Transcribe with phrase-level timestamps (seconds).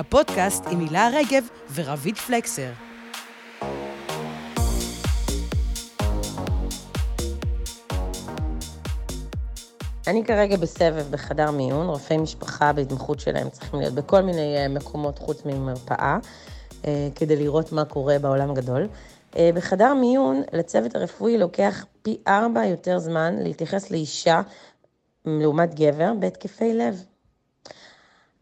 [0.00, 1.44] הפודקאסט עם הילה רגב
[1.74, 2.70] ורביד פלקסר.
[10.06, 15.18] אני כרגע בסבב בחדר מיון, רופאי משפחה בהתמחות שלהם צריכים להיות בכל מיני אה, מקומות
[15.18, 16.18] חוץ ממרפאה,
[16.86, 18.88] אה, כדי לראות מה קורה בעולם הגדול.
[19.36, 24.40] אה, בחדר מיון, לצוות הרפואי לוקח פי ארבע יותר זמן להתייחס לאישה
[25.24, 27.04] לעומת גבר בהתקפי לב.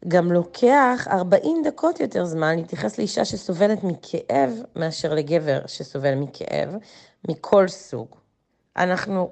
[0.09, 6.75] גם לוקח 40 דקות יותר זמן להתייחס לאישה שסובלת מכאב מאשר לגבר שסובל מכאב,
[7.29, 8.09] מכל סוג.
[8.77, 9.31] אנחנו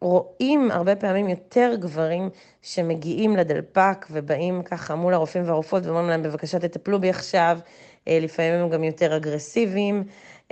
[0.00, 2.30] רואים הרבה פעמים יותר גברים
[2.62, 7.58] שמגיעים לדלפק ובאים ככה מול הרופאים והרופאות ואומרים להם, בבקשה תטפלו בי עכשיו,
[8.08, 10.04] אה, לפעמים הם גם יותר אגרסיביים,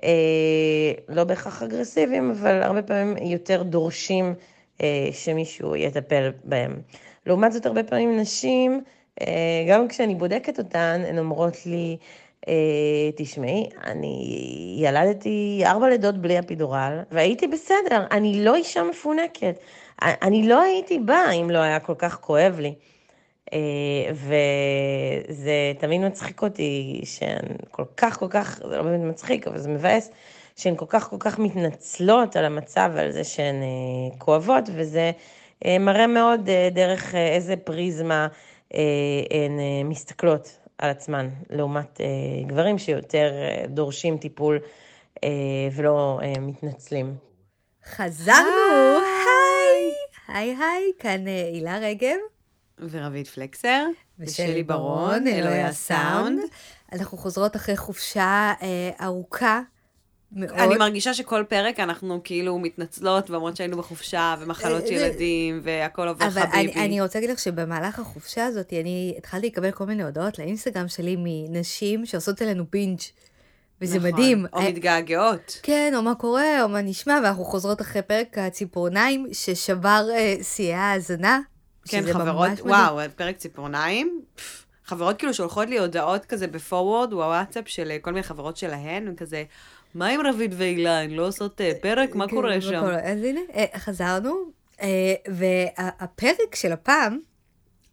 [0.05, 4.35] אה, לא בהכרח אגרסיביים, אבל הרבה פעמים יותר דורשים
[4.83, 6.81] אה, שמישהו יטפל בהם.
[7.27, 8.83] לעומת זאת, הרבה פעמים נשים,
[9.69, 11.97] גם כשאני בודקת אותן, הן אומרות לי,
[13.17, 19.59] תשמעי, אני ילדתי ארבע לידות בלי אפידורל, והייתי בסדר, אני לא אישה מפונקת.
[20.03, 22.75] אני לא הייתי באה אם לא היה כל כך כואב לי.
[23.53, 23.59] אה,
[24.13, 29.69] וזה תמיד מצחיק אותי שהן כל כך, כל כך, זה לא באמת מצחיק, אבל זה
[29.69, 30.11] מבאס,
[30.57, 35.11] שהן כל כך, כל כך מתנצלות על המצב ועל זה שהן אה, כואבות, וזה
[35.65, 38.29] אה, מראה מאוד דרך איזה פריזמה
[39.31, 42.01] הן מסתכלות על עצמן, לעומת
[42.47, 43.33] גברים שיותר
[43.69, 44.59] דורשים טיפול
[45.73, 47.17] ולא מתנצלים.
[47.85, 48.99] חזרנו!
[49.27, 49.93] היי!
[50.29, 52.17] היי היי, כאן הילה רגב.
[52.79, 53.87] ורבית פלקסר.
[54.19, 56.41] ושלי ברון, אלוהי הסאונד.
[56.93, 59.61] אנחנו חוזרות אחרי חופשה אה, ארוכה.
[60.33, 60.59] מאוד.
[60.59, 66.27] אני מרגישה שכל פרק אנחנו כאילו מתנצלות ואומרות שהיינו בחופשה ומחלות אה, ילדים והכל עובר
[66.27, 66.49] אבל חביבי.
[66.49, 70.39] אבל אני, אני רוצה להגיד לך שבמהלך החופשה הזאת אני התחלתי לקבל כל מיני הודעות
[70.39, 73.01] לאינסטגרם שלי מנשים שעושות עלינו בינג'.
[73.81, 74.47] וזה נכון, מדהים.
[74.53, 75.61] או אה, מתגעגעות.
[75.63, 80.73] כן, או מה קורה, או מה נשמע, ואנחנו חוזרות אחרי פרק הציפורניים ששבר אה, שיאי
[80.73, 81.41] ההאזנה.
[81.89, 83.11] כן, חברות, וואו, מדהים.
[83.17, 84.23] פרק ציפורניים.
[84.85, 89.45] חברות כאילו שולחות לי הודעות כזה בפורוורד, בוואטסאפ של כל מיני חברות שלהן, וכזה,
[89.95, 92.15] מה עם רביד והילה, הן לא עושות אה, פרק?
[92.15, 92.85] מה כן, קורה שם?
[93.03, 94.35] אז הנה, אה, חזרנו,
[94.83, 97.19] אה, והפרק של הפעם,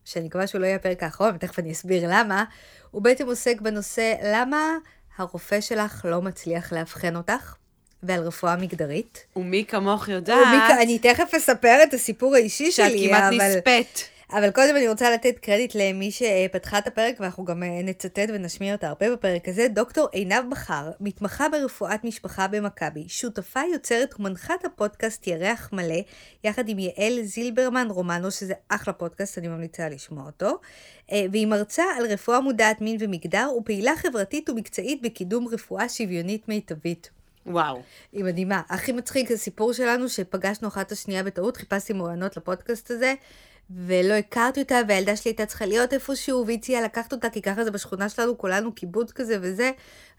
[0.05, 2.43] שאני מקווה שהוא לא יהיה הפרק האחרון, ותכף אני אסביר למה,
[2.91, 4.77] הוא בעצם עוסק בנושא למה
[5.17, 7.55] הרופא שלך לא מצליח לאבחן אותך.
[8.03, 9.25] ועל רפואה מגדרית.
[9.35, 10.47] ומי כמוך יודעת...
[10.47, 13.31] ומי, אני תכף אספר את הסיפור האישי שלי, אבל...
[13.31, 14.09] שאת כמעט נספית.
[14.31, 18.73] אבל קודם אני רוצה לתת קרדיט למי שפתחה את הפרק, ואנחנו גם אה, נצטט ונשמיע
[18.73, 25.27] אותה הרבה בפרק הזה, דוקטור עינב בכר, מתמחה ברפואת משפחה במכבי, שותפה יוצרת ומנחת הפודקאסט
[25.27, 25.99] ירח מלא,
[26.43, 30.59] יחד עם יעל זילברמן רומנו, שזה אחלה פודקאסט, אני ממליצה לשמוע אותו,
[31.11, 37.09] אה, והיא מרצה על רפואה מודעת מין ומגדר, ופעילה חברתית ומקצועית בקידום רפואה שוויונית מיטבית.
[37.45, 37.81] וואו.
[38.13, 38.61] היא מדהימה.
[38.69, 43.13] הכי מצחיק הסיפור שלנו, שפגשנו אחת השנייה בטעות, חיפשתי מוענות לפודקאסט הזה,
[43.69, 47.71] ולא הכרתי אותה, והילדה שלי הייתה צריכה להיות איפשהו, והציעה לקחת אותה, כי ככה זה
[47.71, 49.71] בשכונה שלנו, כולנו קיבוץ כזה וזה.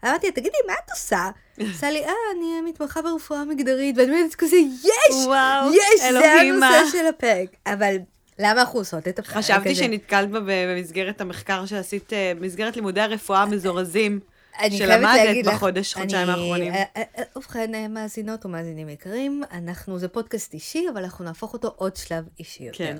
[0.05, 1.29] אמרתי לה, תגידי, מה את עושה?
[1.71, 5.15] עושה לי, אה, אני מתמחה ברפואה מגדרית, ואני אומרת כזה, יש!
[5.25, 6.11] וואו, יש.
[6.11, 7.49] זה הנושא של הפרק.
[7.65, 7.95] אבל
[8.39, 9.41] למה אנחנו עושות את הפרק הזה?
[9.41, 14.19] חשבתי שנתקלת בה במסגרת המחקר שעשית, אה, במסגרת לימודי הרפואה המזורזים.
[14.77, 16.73] שלמדת בחודש, חודשיים האחרונים.
[16.73, 21.73] אה, אה, אה, ובכן, מאזינות ומאזינים יקרים, אנחנו, זה פודקאסט אישי, אבל אנחנו נהפוך אותו
[21.75, 22.77] עוד שלב אישי יותר.
[22.77, 22.97] כן.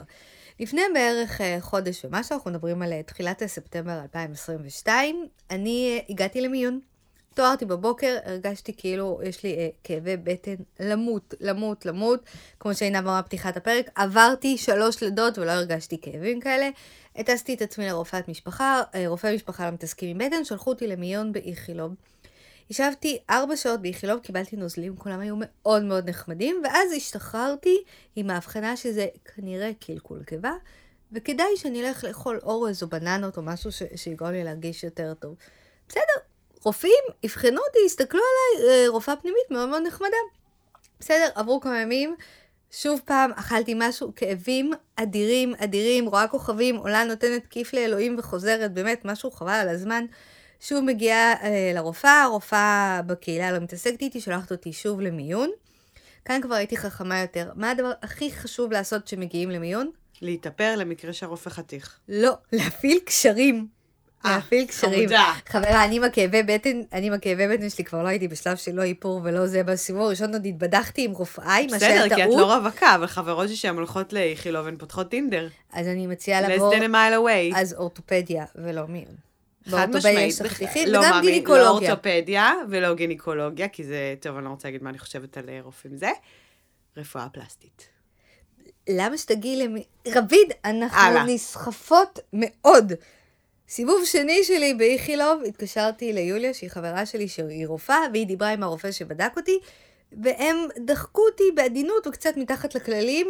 [0.59, 6.79] לפני בערך חודש ומשהו, אנחנו מדברים על תחילת ספטמבר 2022, אני הגעתי למיון.
[7.33, 12.23] התעוררתי בבוקר, הרגשתי כאילו יש לי אה, כאבי בטן למות, למות, למות,
[12.59, 16.69] כמו שעינב אמרה בפתיחת הפרק, עברתי שלוש לידות ולא הרגשתי כאבים כאלה.
[17.15, 21.31] הטסתי את עצמי לרופאת משפחה, אה, רופאי משפחה לא מתעסקים עם בטן, שלחו אותי למיון
[21.31, 21.95] באיכילוב.
[22.69, 27.83] ישבתי ארבע שעות באיכילוב, קיבלתי נוזלים, כולם היו מאוד מאוד נחמדים, ואז השתחררתי
[28.15, 30.51] עם ההבחנה שזה כנראה קלקול קיבה,
[31.11, 35.35] וכדאי שאני אלך לאכול אורז או בננות או משהו שיגרום לי להרגיש יותר טוב.
[35.89, 36.01] בסדר,
[36.63, 40.17] רופאים אבחנו אותי, הסתכלו עליי, אה, רופאה פנימית מאוד מאוד נחמדה.
[40.99, 42.15] בסדר, עברו כמה ימים,
[42.71, 49.05] שוב פעם אכלתי משהו, כאבים אדירים, אדירים, רואה כוכבים, עולה נותנת כיף לאלוהים וחוזרת, באמת,
[49.05, 50.05] משהו חבל על הזמן.
[50.61, 55.49] שוב מגיעה אה, לרופאה, הרופאה בקהילה לא מתעסקת איתי, שולחת אותי שוב למיון.
[56.25, 57.51] כאן כבר הייתי חכמה יותר.
[57.55, 59.91] מה הדבר הכי חשוב לעשות כשמגיעים למיון?
[60.21, 61.99] להתאפר למקרה שהרופא חתיך.
[62.09, 63.67] לא, להפעיל קשרים.
[64.25, 65.09] אה, להפעיל קשרים.
[65.45, 68.71] חברה, אני עם הכאבי בטן, אני עם הכאבי בטן שלי כבר לא הייתי בשלב של
[68.75, 69.63] לא איפור ולא זה.
[69.63, 72.11] בסיבוב הראשון עוד התבדחתי עם רופאי, מה שהיה טעות.
[72.11, 75.47] בסדר, כי את לא רווקה, אבל חברות שהן הולכות לאיכילוב, הן פותחות טינדר.
[75.73, 76.73] אז אני מציעה לעבור...
[76.73, 77.59] than a mile away.
[77.59, 79.28] אז אורתופדיה ולא מיון.
[80.19, 81.63] יש חתיכים, לא וגם מאמין, גינקולוגיה.
[81.63, 85.49] לא אורתופדיה ולא גינקולוגיה, כי זה, טוב, אני לא רוצה להגיד מה אני חושבת על
[85.49, 86.09] אה, רופאים זה.
[86.97, 87.87] רפואה פלסטית.
[88.89, 89.83] למה שתגיעי למי...
[90.07, 91.23] רביד, אנחנו הלאה.
[91.27, 92.93] נסחפות מאוד.
[93.69, 98.91] סיבוב שני שלי באיכילוב, התקשרתי ליוליה, שהיא חברה שלי, שהיא רופאה, והיא דיברה עם הרופא
[98.91, 99.59] שבדק אותי,
[100.11, 103.27] והם דחקו אותי בעדינות וקצת מתחת לכללים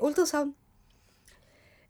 [0.00, 0.52] לאולטרסאונד.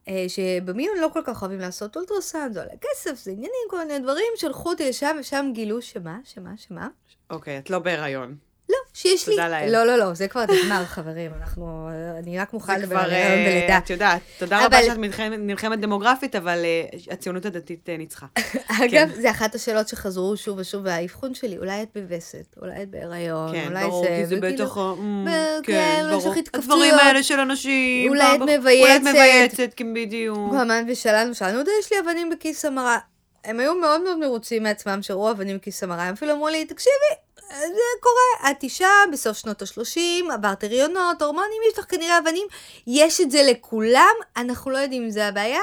[0.09, 3.99] אה, שבמיון לא כל כך אוהבים לעשות אולטרסאונד, זה עולה כסף, זה עניינים, כל מיני
[3.99, 6.89] דברים, שלחו אותי לשם, ושם גילו שמה, שמה, שמה?
[7.31, 8.37] אוקיי, את לא בהיריון.
[8.69, 9.35] לא, שיש לי...
[9.35, 9.73] תודה לאל.
[9.73, 11.31] לא, לא, לא, זה כבר נגמר, חברים.
[11.41, 11.89] אנחנו...
[12.19, 13.79] אני רק זה לדבר על הריון אה, ולידה.
[13.79, 14.97] את יודעת, תודה רבה שאת
[15.39, 18.27] נלחמת- דמוגרפית, אבל אה, הציונות הדתית אה, ניצחה.
[18.85, 23.53] אגב, זה אחת השאלות שחזרו שוב ושוב, והאבחון שלי, אולי את בווסת, אולי את בהיריון,
[23.53, 25.27] כן, אולי ברור, זה, כי זה בטח, אמ,
[25.63, 26.33] כן, כן, אולי יש ברור.
[26.33, 26.65] לך התכווצויות.
[26.83, 28.09] הדברים האלה של אנשים.
[28.09, 28.51] אולי את ברור.
[28.51, 28.57] אולי
[28.97, 29.09] את מבייצת.
[29.09, 30.37] מבייצת, כן, בדיוק.
[30.39, 32.99] כמובן ושאלנו, שאלנו, "די, יש לי אבנים בכיס המרה.
[33.45, 37.26] הם היו מאוד מאוד מרוצים מעצמם שראו אבנים בכיס המרה, הם אפילו אמרו לי, תקשיבי,
[37.49, 42.47] זה קורה, את אישה בסוף שנות ה-30, עברת הריונות, הורמונים, יש לך כנראה אבנים,
[42.87, 45.61] יש את זה לכולם, אנחנו לא יודעים אם זה הבעיה,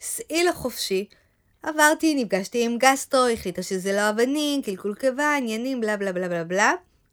[0.00, 1.08] סעי לחופשי.
[1.62, 6.44] עברתי, נפגשתי עם גסטרו, החליטה שזה לא אבנים, קלקול קיבה, עניינים, בלה בלה בלה בלה
[6.44, 6.72] בלה.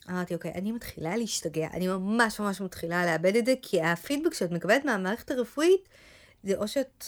[0.10, 4.52] אמרתי, אוקיי, אני מתחילה להשתגע, אני ממש ממש מתחילה לאבד את זה, כי הפידבק שאת
[4.52, 5.90] מקבלת מהמערכת הרפואית,
[6.44, 7.06] זה או שאת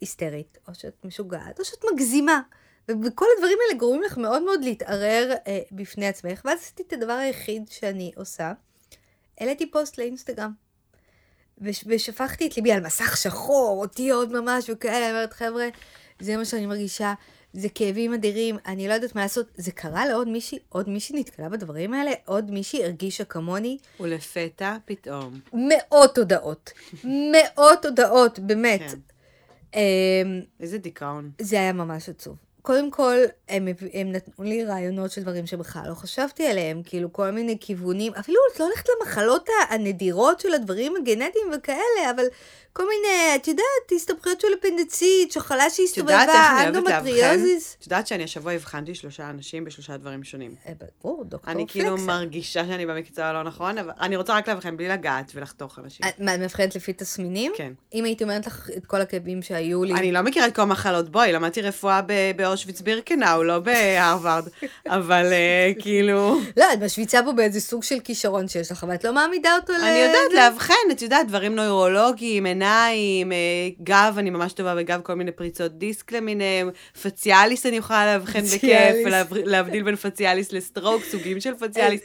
[0.00, 2.40] היסטרית, או שאת משוגעת, או שאת מגזימה.
[2.88, 7.12] וכל הדברים האלה גורמים לך מאוד מאוד להתערער אה, בפני עצמך, ואז עשיתי את הדבר
[7.12, 8.52] היחיד שאני עושה,
[9.38, 10.52] העליתי פוסט לאינסטגרם.
[11.58, 15.68] וש- ושפכתי את ליבי על מסך שחור, אותיות ממש וכאלה, אני אומרת, חבר'ה,
[16.20, 17.14] זה מה שאני מרגישה,
[17.52, 19.46] זה כאבים אדירים, אני לא יודעת מה לעשות.
[19.56, 25.40] זה קרה לעוד מישהי, עוד מישהי נתקלה בדברים האלה, עוד מישהי הרגישה כמוני, ולפתע פתאום.
[25.52, 26.70] מאות הודעות.
[27.04, 28.80] מאות הודעות, באמת.
[28.80, 28.98] כן.
[29.74, 29.80] אמ,
[30.60, 31.30] איזה דיכאון.
[31.40, 32.36] זה היה ממש עצוב.
[32.62, 33.16] קודם כל,
[33.48, 38.12] הם, הם נתנו לי רעיונות של דברים שבכלל לא חשבתי עליהם, כאילו כל מיני כיוונים,
[38.14, 42.24] אפילו את לא הולכת למחלות הנדירות של הדברים הגנטיים וכאלה, אבל
[42.72, 46.64] כל מיני, את יודעת, הסתבכויות של אפנדצית, שחלה שהסתובבה?
[46.66, 47.76] אנדומטריוזיס.
[47.78, 50.54] את יודעת שאני השבוע הבחנתי שלושה אנשים בשלושה דברים שונים.
[50.66, 50.72] אה,
[51.02, 51.96] ברור, דוקטור אני כאילו.
[51.96, 56.06] מרגישה שאני במקצוע הלא נכון, אבל אני רוצה רק לאבחן בלי לגעת ולחתוך אנשים.
[56.18, 57.52] מה, את מאבחנת לפי תסמינים?
[57.56, 57.72] כן.
[57.94, 61.08] אם הייתי אומרת לך את כל הכאבים שהיו לי, אני לא מכירה את כל המחלות,
[61.08, 62.00] בואי, למדתי רפואה
[62.36, 64.48] באושוויץ בירקנאו, לא בהרווארד,
[64.86, 66.40] אבל אה, כאילו...
[66.56, 69.72] לא, את משוויצה פה באיזה סוג של כישרון שיש לך, אבל את לא מעמידה אותו
[69.72, 69.76] ל...
[69.76, 70.32] אני יודעת.
[70.34, 73.36] לאבחן, את יודעת, דברים נוירולוגיים, עיניים, אה,
[73.82, 76.70] גב, אני ממש טובה בגב, כל מיני פריצות דיסק למיניהם,
[77.02, 79.06] פציאליס אני יכולה לאבחן בכיף,
[79.44, 82.00] להבדיל בין פציאליס לסטרוק, סוגים של פציאליס,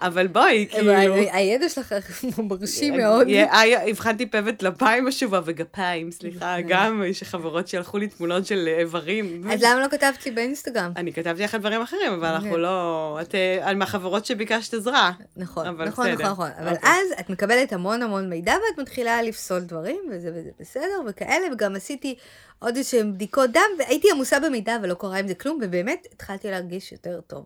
[0.00, 1.14] אבל בואי, אבל כאילו...
[1.14, 1.94] הידע שלך
[2.38, 3.28] מרשים מאוד.
[3.28, 8.68] אה, אה, הבחנתי פה וטלפיים השבוע, וגפיים, סליחה, גם יש חברות שלחו לי תמונות של
[8.78, 9.50] איברים.
[9.50, 10.92] אז למה לא כתבת לי באינסטגרם?
[10.96, 12.62] אני כתבתי לך דברים אחרים, אבל אנחנו אוקיי.
[12.62, 13.18] לא...
[13.20, 15.10] את אה, מהחברות שביקשת עזרה.
[15.36, 15.86] נכון, נכון.
[15.86, 16.50] נכון, נכון.
[16.58, 16.90] אבל אוקיי.
[16.90, 21.76] אז את מקבלת המון המון מידע ואת מתחילה לפסול דברים, וזה וזה בסדר, וכאלה, וגם
[21.76, 22.14] עשיתי
[22.58, 26.92] עוד איזשהם בדיקות דם, והייתי עמוסה במידע ולא קרה עם זה כלום, ובאמת התחלתי להרגיש
[26.92, 27.44] יותר טוב.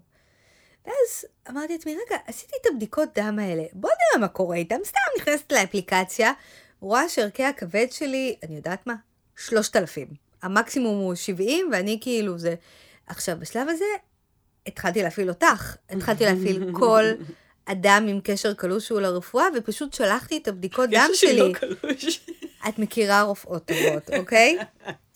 [0.87, 4.99] ואז אמרתי לעצמי, רגע, עשיתי את הבדיקות דם האלה, בוא נראה מה קורה איתם, סתם
[5.21, 6.33] נכנסת לאפליקציה,
[6.81, 8.95] רואה שערכי הכבד שלי, אני יודעת מה?
[9.37, 10.09] 3,000.
[10.43, 12.55] המקסימום הוא 70, ואני כאילו זה...
[13.07, 13.85] עכשיו, בשלב הזה,
[14.67, 15.77] התחלתי להפעיל אותך.
[15.91, 17.05] התחלתי להפעיל כל
[17.65, 21.39] אדם עם קשר קלוש שהוא לרפואה, ופשוט שלחתי את הבדיקות דם שלי שלי.
[21.39, 22.27] לא קלוש.
[22.69, 24.59] את מכירה רופאות טובות, אוקיי?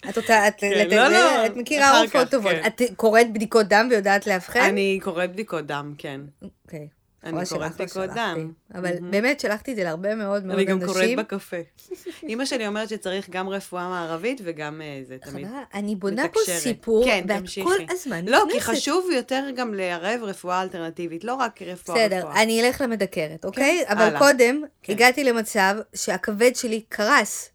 [0.08, 2.52] את רוצה, את, כן, לת- לא, לא, את מכירה רופאות טובות.
[2.52, 2.66] כן.
[2.66, 4.60] את קוראת בדיקות דם ויודעת לאבחן?
[4.60, 6.20] אני קוראת בדיקות דם, כן.
[6.64, 6.88] אוקיי.
[7.24, 8.10] אני קוראת בדיקות.
[8.14, 8.52] דם.
[8.74, 9.10] אבל מהמם.
[9.10, 10.94] באמת שלחתי את זה להרבה מאוד מאוד אני גם אנשים.
[10.94, 11.56] קוראת בקפה.
[12.28, 15.46] אימא שלי אומרת שצריך גם רפואה מערבית וגם אה, זה תמיד.
[15.46, 16.40] חבל, אני בונה פה.
[16.58, 17.66] סיפור, כן, ואת תמשיכי.
[17.66, 18.78] כל הזמן לא, כי נכנסת.
[18.78, 22.42] חשוב יותר גם לערב רפואה אלטרנטיבית, לא רק רפואה בסדר, רפואה.
[22.42, 23.84] אני אלך למדקרת, אוקיי?
[23.86, 24.18] כן, אבל הלאה.
[24.18, 24.92] קודם, כן.
[24.92, 27.50] הגעתי למצב שהכבד שלי קרס.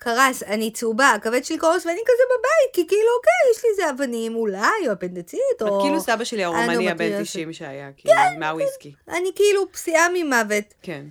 [0.00, 3.90] קרס, אני צהובה, הכבד שלי קורס, ואני כזה בבית, כי כאילו, אוקיי, יש לי איזה
[3.90, 5.80] אבנים אולי, או אפנדצית, את או...
[5.80, 7.28] כאילו סבא שלי הרומני הבן אנדומטריוזיס.
[7.30, 8.92] 90 שהיה, כאילו, מהוויסקי.
[9.08, 10.74] אני כאילו פסיעה ממוות.
[10.82, 11.04] כן.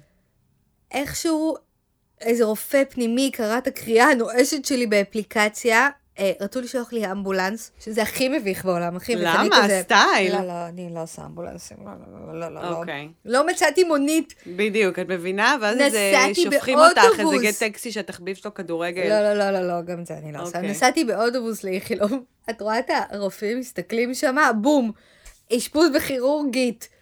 [0.91, 1.56] איכשהו,
[2.22, 8.01] איזה רופא פנימי קרא את הקריאה הנואשת שלי באפליקציה, אה, רצו לשלוח לי אמבולנס, שזה
[8.01, 9.29] הכי מביך בעולם, הכי מביך.
[9.36, 9.63] למה?
[9.63, 10.36] כזה- סטייל.
[10.36, 11.91] לא, לא, אני לא עושה אמבולנסים, לא,
[12.33, 12.77] לא, לא, לא, לא.
[12.77, 13.09] אוקיי.
[13.25, 14.33] לא מצאתי מונית.
[14.47, 15.55] בדיוק, את מבינה?
[15.62, 17.38] ואז איזה שופכים אותך, איזה.
[17.43, 19.09] גט טקסי שהתחביב שלו כדורגל.
[19.09, 20.57] לא, לא, לא, לא, לא, גם זה אני לא עושה.
[20.57, 20.71] אוקיי.
[20.71, 22.12] נסעתי באוטובוס לאיכילוב,
[22.50, 24.91] את רואה את הרופאים מסתכלים שם, בום,
[25.57, 26.97] אשפוז בכירורגית, אה,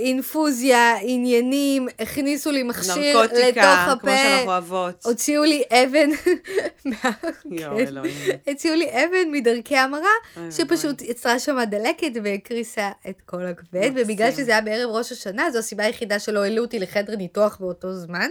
[0.00, 3.36] אינפוזיה, עניינים, הכניסו לי מכשיר לתוך הפה.
[3.36, 5.04] נרקוטיקה, כמו שאנחנו אוהבות.
[5.04, 6.10] הוציאו לי אבן,
[7.60, 7.78] יואו.
[7.78, 8.12] אלוהים.
[8.46, 10.08] הציעו לי אבן מדרכי המרה,
[10.50, 13.90] שפשוט יצרה שם דלקת והקריסה את כל הכבד.
[13.94, 17.94] ובגלל שזה היה בערב ראש השנה, זו הסיבה היחידה שלא העלו אותי לחדר ניתוח באותו
[17.94, 18.28] זמן.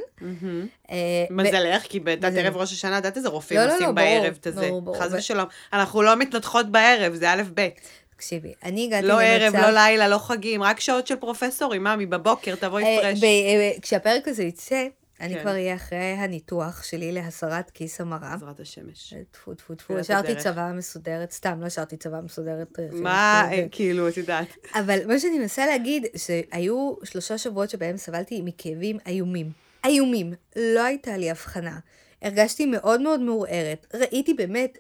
[0.92, 0.96] אה,
[1.30, 2.40] מזלך, כי מזל.
[2.40, 4.70] ערב ראש השנה, את יודעת איזה רופאים לא, לא, עושים לא, ברור, בערב את הזה.
[5.00, 5.46] חס ושלום.
[5.74, 7.68] אנחנו לא מתנתחות בערב, זה א' ב'.
[8.16, 9.56] תקשיבי, אני הגעתי לא למצב...
[9.56, 13.20] ערב, לא לילה, לא חגים, רק שעות של פרופסורים, ממי, בבוקר, תבואי אה, פרש.
[13.20, 14.88] ב- אה, כשהפרק הזה יצא,
[15.22, 15.42] אני כן.
[15.42, 18.30] כבר אהיה אחרי הניתוח שלי להסרת כיס המרה.
[18.32, 19.14] בעזרת השמש.
[19.14, 20.36] אה, טפו טפו טפו, השארתי.
[20.36, 22.80] צבא מסודרת, סתם, לא השארתי צבא מסודרת.
[22.80, 24.48] אה, מה, אה, כאילו, את יודעת.
[24.74, 29.52] אבל מה שאני מנסה להגיד, שהיו שלושה שבועות שבהם סבלתי מכאבים איומים.
[29.86, 30.34] איומים.
[30.56, 31.80] לא הייתה לי הבחנה.
[32.22, 33.88] הרגשתי מאוד מאוד מעורערת.
[33.94, 34.78] ראיתי באמת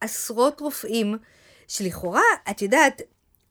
[0.00, 1.18] עשרות רופאים,
[1.68, 3.02] שלכאורה, את יודעת,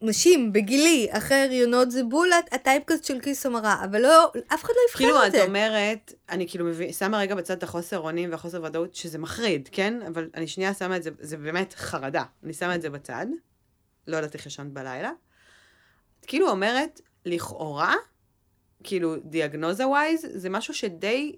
[0.02, 4.82] נשים בגילי, אחרי הריונות זה בולת הטייפקאסט של כיס המרה, אבל לא, אף אחד לא
[4.90, 5.44] יבחן כאילו, את את זה.
[5.44, 10.02] אומרת, אני כאילו מבין, שמה רגע בצד את החוסר אונים והחוסר ודאות, שזה מחריד, כן?
[10.08, 12.24] אבל אני שנייה שמה את זה, זה באמת חרדה.
[12.44, 13.26] אני שמה את זה בצד,
[14.08, 15.12] לא יודעת איך ישנת בלילה.
[16.20, 17.96] את כאילו אומרת, לכאורה,
[18.84, 21.36] כאילו, דיאגנוזה ווייז, זה משהו שדי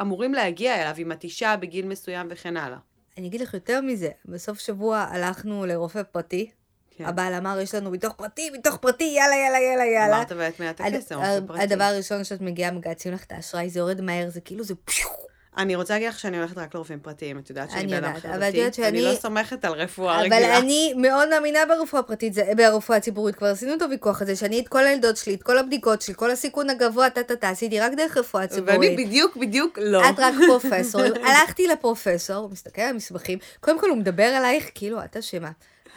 [0.00, 2.78] אמורים להגיע אליו עם את אישה בגיל מסוים וכן הלאה.
[3.18, 6.50] אני אגיד לך יותר מזה, בסוף שבוע הלכנו לרופא פרטי,
[6.96, 7.04] כן.
[7.04, 10.16] הבעל אמר, יש לנו ביטוח פרטי, ביטוח פרטי, יאללה, יאללה, יאללה, יאללה.
[10.16, 11.62] אמרת ואת מעט הכסף, אמרת פרטי.
[11.62, 15.08] הדבר הראשון שאת מגיעה, מגהצים לך את האשראי, זה יורד מהר, זה כאילו זה פיו.
[15.56, 18.14] אני רוצה להגיד לך שאני הולכת רק לרופאים פרטיים, את יודעת שאני אני בן אדם
[18.14, 18.36] חברתי.
[18.36, 20.58] אבל שאני- אני לא סומכת על רפואה אבל רגילה.
[20.58, 24.68] אני מאוד מאמינה ברפואה פרטית, זה- ברפואה ציבורית, כבר עשינו את הוויכוח הזה, שאני את
[24.68, 28.44] כל הילדות שלי, את כל הבדיקות שלי, כל הסיכון הגבוה, טה-טה-טה, עשיתי רק דרך רפואה
[28.50, 28.98] ואני ציבורית.
[28.98, 30.08] בדיוק בדיוק לא.
[30.10, 31.00] את רק פרופסור.
[31.00, 35.50] הלכתי לפרופסור, הוא מסתכל על המסמכים, קודם כל הוא מדבר עלייך כאילו את אשמה.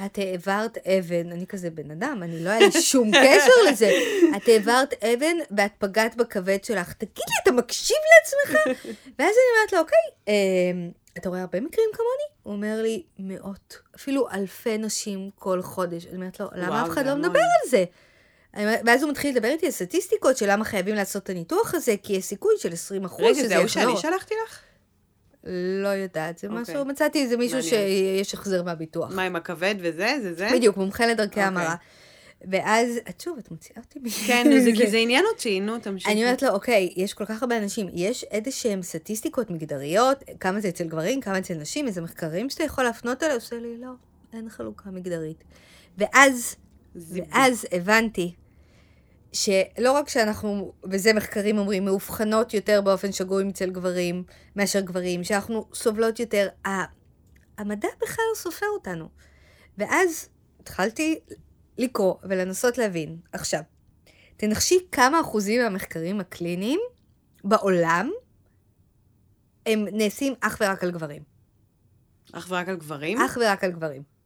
[0.05, 3.91] את העברת אבן, אני כזה בן אדם, אני לא היה לי שום קשר לזה.
[4.37, 6.93] את העברת אבן ואת פגעת בכבד שלך.
[6.93, 8.59] תגיד לי, אתה מקשיב לעצמך?
[9.19, 12.27] ואז אני אומרת לו, אוקיי, אמ, אתה רואה הרבה מקרים כמוני?
[12.43, 16.05] הוא אומר לי, מאות, אפילו אלפי נשים כל חודש.
[16.05, 17.15] אני אומרת לו, למה אף אחד זה לא.
[17.15, 17.85] מדבר על זה?
[18.85, 22.13] ואז הוא מתחיל לדבר איתי על סטטיסטיקות של למה חייבים לעשות את הניתוח הזה, כי
[22.13, 23.83] יש סיכוי של 20 אחוז רגע, שזה זה ההוא יחזור.
[23.83, 24.59] שאני שלחתי לך?
[25.83, 26.61] לא יודעת, זה אוקיי.
[26.61, 27.87] משהו, מצאתי איזה מישהו מעניין.
[28.17, 29.15] שיש החזר מהביטוח.
[29.15, 30.17] מה עם הכבד וזה?
[30.21, 30.49] זה זה?
[30.53, 31.43] בדיוק, מומחה לדרכי אוקיי.
[31.43, 31.75] המרה.
[32.41, 34.09] ואז, את שוב, את מוציאה אותי מ...
[34.27, 36.11] כן, זה כי זה עניין אותי, נו, תמשיכי.
[36.11, 40.59] אני אומרת לו, אוקיי, יש כל כך הרבה אנשים, יש איזה שהם סטטיסטיקות מגדריות, כמה
[40.59, 43.35] זה אצל גברים, כמה אצל נשים, איזה מחקרים שאתה יכול להפנות אליהם?
[43.37, 43.91] עושה לי, לא,
[44.33, 45.43] אין חלוקה מגדרית.
[45.97, 46.55] ואז.
[46.95, 48.33] ואז הבנתי
[49.37, 54.23] שלא רק שאנחנו, וזה מחקרים אומרים, מאובחנות יותר באופן שגוי אצל גברים
[54.55, 56.47] מאשר גברים, שאנחנו סובלות יותר,
[57.57, 59.09] המדע בכלל סופר אותנו.
[59.77, 60.29] ואז
[60.59, 61.19] התחלתי
[61.77, 63.17] לקרוא ולנסות להבין.
[63.33, 63.61] עכשיו,
[64.37, 66.79] תנחשי כמה אחוזים מהמחקרים הקליניים
[67.43, 68.11] בעולם
[69.65, 71.23] הם נעשים אך ורק על גברים.
[72.33, 73.21] אך ורק על גברים?
[73.21, 74.16] אך ורק על גברים.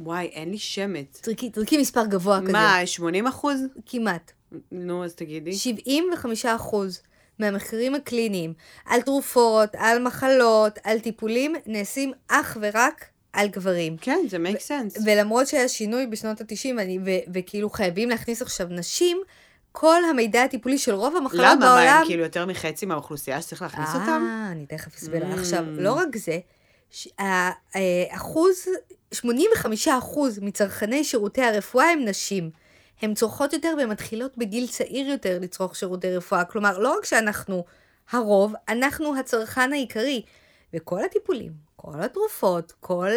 [0.00, 1.20] וואי, אין לי שמץ.
[1.20, 2.52] תרקי, תרקי מספר גבוה כזה.
[2.52, 3.60] מה, 80 אחוז?
[3.86, 4.32] כמעט.
[4.72, 5.52] נו, אז תגידי.
[5.52, 7.00] 75 אחוז
[7.38, 8.52] מהמחקרים הקליניים
[8.86, 13.96] על תרופות, על מחלות, על טיפולים, נעשים אך ורק על גברים.
[13.96, 15.00] כן, זה make sense.
[15.06, 16.66] ולמרות שהיה שינוי בשנות ה-90,
[17.04, 19.18] ו- וכאילו חייבים להכניס עכשיו נשים,
[19.72, 21.54] כל המידע הטיפולי של רוב המחלות למה?
[21.54, 21.98] מה, בעולם...
[22.00, 24.24] הם כאילו יותר מחצי מהאוכלוסייה שצריך להכניס אותם?
[24.28, 25.36] אה, אני תכף אסביר לך.
[25.36, 25.40] Mm.
[25.40, 26.38] עכשיו, לא רק זה,
[26.90, 28.04] ש- ה- אה,
[29.12, 32.50] 85 אחוז מצרכני שירותי הרפואה הם נשים.
[33.02, 36.44] הן צורכות יותר והן מתחילות בגיל צעיר יותר לצרוך שירותי רפואה.
[36.44, 37.64] כלומר, לא רק שאנחנו
[38.10, 40.22] הרוב, אנחנו הצרכן העיקרי.
[40.74, 43.10] וכל הטיפולים, כל התרופות, כל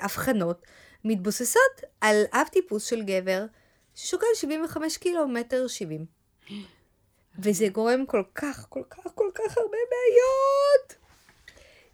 [0.00, 0.66] האבחנות
[1.04, 3.44] מתבוססות על אב טיפוס של גבר
[3.94, 6.06] ששוקל 75 קילומטר 70.
[7.38, 10.94] וזה גורם כל כך, כל כך, כל כך הרבה בעיות.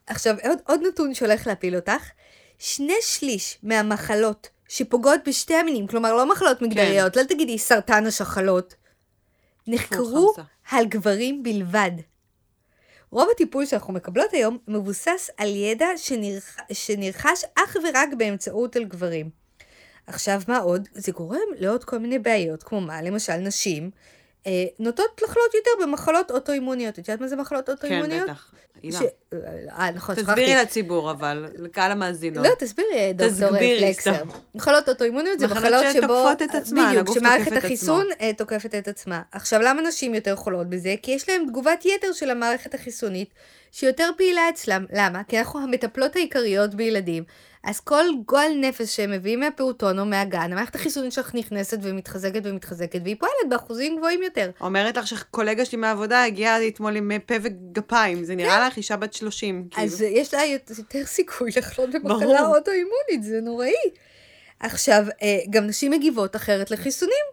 [0.06, 2.10] עכשיו, עוד, עוד נתון שהולך להפיל אותך.
[2.58, 8.74] שני שליש מהמחלות שפוגעות בשתי המינים, כלומר לא מחלות מגדריות, לא תגידי סרטן השחלות,
[9.66, 10.34] נחקרו.
[10.70, 11.90] על גברים בלבד.
[13.10, 16.56] רוב הטיפול שאנחנו מקבלות היום מבוסס על ידע שנרכ...
[16.72, 19.30] שנרכש אך ורק באמצעות על גברים.
[20.06, 20.88] עכשיו, מה עוד?
[20.92, 23.90] זה גורם לעוד כל מיני בעיות, כמו מה, למשל, נשים
[24.78, 26.98] נוטות לחלות יותר במחלות אוטואימוניות.
[26.98, 28.30] את יודעת מה זה מחלות כן, אוטואימוניות?
[28.30, 28.52] בטח.
[28.82, 29.02] הילה, ש-
[29.78, 30.62] אה, נכון, תסבירי שכחתי.
[30.62, 32.46] לציבור, אבל, לקהל המאזינות.
[32.46, 34.22] לא, תסבירי, דוקטור תסבירי, פלקסר.
[34.54, 36.02] מחלות אוטואימוניות זה מחלות מחלות שבו...
[36.02, 39.22] שתוקפות את עצמן, בדיוק, שמערכת החיסון אה, תוקפת את עצמה.
[39.32, 40.94] עכשיו, למה נשים יותר חולות בזה?
[41.02, 43.34] כי יש להן תגובת יתר של המערכת החיסונית,
[43.72, 44.84] שיותר פעילה אצלם.
[44.92, 45.24] למה?
[45.24, 47.24] כי אנחנו המטפלות העיקריות בילדים.
[47.64, 53.00] אז כל גועל נפש שהם מביאים מהפעוטון או מהגן, המערכת החיסונית שלך נכנסת ומתחזקת ומתחזקת,
[53.04, 54.50] והיא פועלת באחוזים גבוהים יותר.
[54.60, 59.12] אומרת לך שקולגה שלי מהעבודה הגיעה אתמול עם פה וגפיים, זה נראה לך אישה בת
[59.12, 59.68] 30.
[59.70, 59.86] כאילו.
[59.86, 63.72] אז יש לה יותר סיכוי לחלות במחלה אוטואימונית, זה נוראי.
[64.60, 67.24] עכשיו, אה, גם נשים מגיבות אחרת לחיסונים.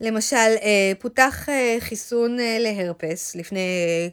[0.00, 3.60] למשל, אה, פותח אה, חיסון להרפס לפני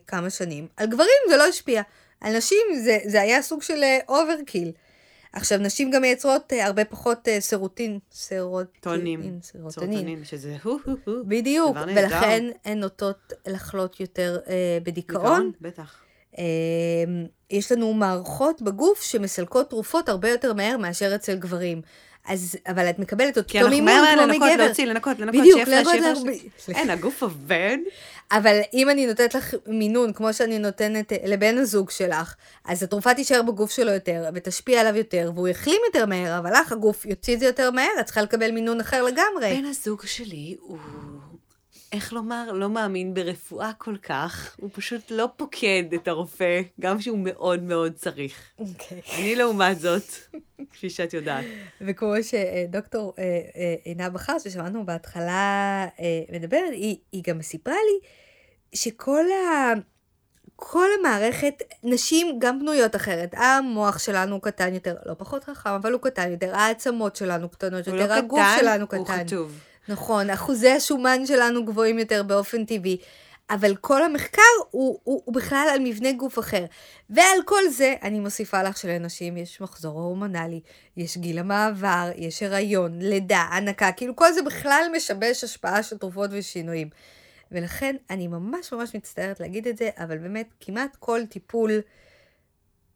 [0.07, 0.67] כמה שנים.
[0.77, 1.81] על גברים זה לא השפיע.
[2.21, 4.71] על נשים זה, זה היה סוג של overkill.
[5.33, 9.39] עכשיו, נשים גם מייצרות הרבה פחות סרוטין, סרוטונים.
[9.41, 11.23] סרוטונין, שזה הו הו הו.
[11.27, 14.39] בדיוק, ולכן הן נוטות לחלות יותר
[14.83, 15.23] בדיכאון.
[15.23, 16.01] דיכאון, בטח.
[17.51, 21.81] יש לנו מערכות בגוף שמסלקות תרופות הרבה יותר מהר מאשר אצל גברים.
[22.27, 23.97] אז, אבל את מקבלת אותו מימון כמו מגבר.
[23.97, 25.81] כי אנחנו מהר לנקות, להוציא, לנקות, לנקות, בדיוק, שפלה,
[26.57, 26.75] שפלה.
[26.75, 27.77] אין, הגוף עובד.
[28.31, 33.13] אבל אם אני נותנת לך מינון, כמו שאני נותנת אה, לבן הזוג שלך, אז התרופה
[33.13, 37.33] תישאר בגוף שלו יותר, ותשפיע עליו יותר, והוא יחלים יותר מהר, אבל לך הגוף יוציא
[37.33, 39.61] את זה יותר מהר, את צריכה לקבל מינון אחר לגמרי.
[39.61, 40.77] בן הזוג שלי הוא...
[41.91, 47.19] איך לומר, לא מאמין ברפואה כל כך, הוא פשוט לא פוקד את הרופא, גם שהוא
[47.21, 48.51] מאוד מאוד צריך.
[48.59, 49.01] אוקיי.
[49.05, 49.13] Okay.
[49.15, 50.03] אני לעומת זאת,
[50.71, 51.45] כפי שאת יודעת.
[51.81, 58.07] וכמו שדוקטור אה, אה, עינה בכר, ששמענו בהתחלה אה, מדברת, היא, היא גם סיפרה לי
[58.73, 59.73] שכל ה...
[60.59, 63.33] כל המערכת, נשים גם בנויות אחרת.
[63.33, 66.55] המוח שלנו קטן יותר, לא פחות חכם, אבל הוא קטן יותר.
[66.55, 68.97] העצמות שלנו קטנות יותר, לא הגוף קטן, שלנו קטן.
[68.97, 69.59] הוא חטוב.
[69.89, 72.97] נכון, אחוזי השומן שלנו גבוהים יותר באופן טבעי.
[73.49, 74.41] אבל כל המחקר
[74.71, 76.65] הוא, הוא, הוא בכלל על מבנה גוף אחר.
[77.09, 80.61] ועל כל זה, אני מוסיפה לך שלנשים יש מחזור הורמונלי,
[80.97, 86.29] יש גיל המעבר, יש הריון, לידה, הנקה, כאילו כל זה בכלל משבש השפעה של תרופות
[86.33, 86.89] ושינויים.
[87.51, 91.71] ולכן אני ממש ממש מצטערת להגיד את זה, אבל באמת כמעט כל טיפול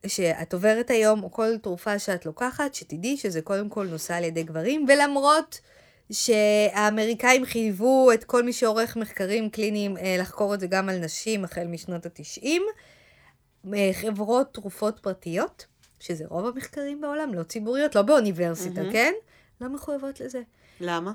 [0.08, 4.44] שאת עוברת היום, או כל תרופה שאת לוקחת, שתדעי שזה קודם כל נושא על ידי
[4.44, 5.60] גברים, ולמרות...
[6.12, 11.44] שהאמריקאים חייבו את כל מי שעורך מחקרים קליניים אה, לחקור את זה גם על נשים
[11.44, 12.64] החל משנות התשעים.
[13.74, 15.66] אה, חברות תרופות פרטיות,
[16.00, 18.92] שזה רוב המחקרים בעולם, לא ציבוריות, לא באוניברסיטה, mm-hmm.
[18.92, 19.14] כן?
[19.62, 20.42] לא מחויבות לזה.
[20.80, 21.12] למה?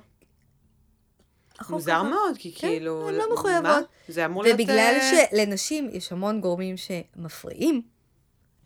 [1.70, 3.08] מוזר מאוד, כי כן, כאילו...
[3.08, 3.62] הן לא מחויבות.
[3.62, 3.80] מה?
[4.08, 4.54] זה אמור להיות...
[4.60, 7.82] ובגלל שלנשים יש המון גורמים שמפריעים,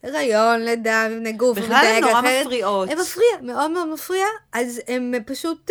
[0.03, 2.91] הריון, לידה, מבנה גוף, בכלל הן נורא מפריעות.
[2.91, 5.71] הן מפריע, מאוד מאוד מפריע, אז הן פשוט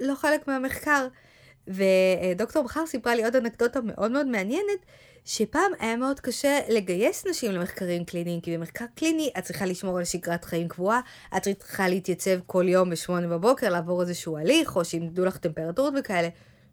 [0.00, 1.06] לא חלק מהמחקר.
[1.68, 4.86] ודוקטור בכר סיפרה לי עוד אנקדוטה מאוד מאוד מעניינת,
[5.24, 10.04] שפעם היה מאוד קשה לגייס נשים למחקרים קליניים, כי במחקר קליני את צריכה לשמור על
[10.04, 11.00] שגרת חיים קבועה,
[11.36, 16.28] את צריכה להתייצב כל יום בשמונה בבוקר, לעבור איזשהו הליך, או שימדדו לך טמפרטורות וכאלה.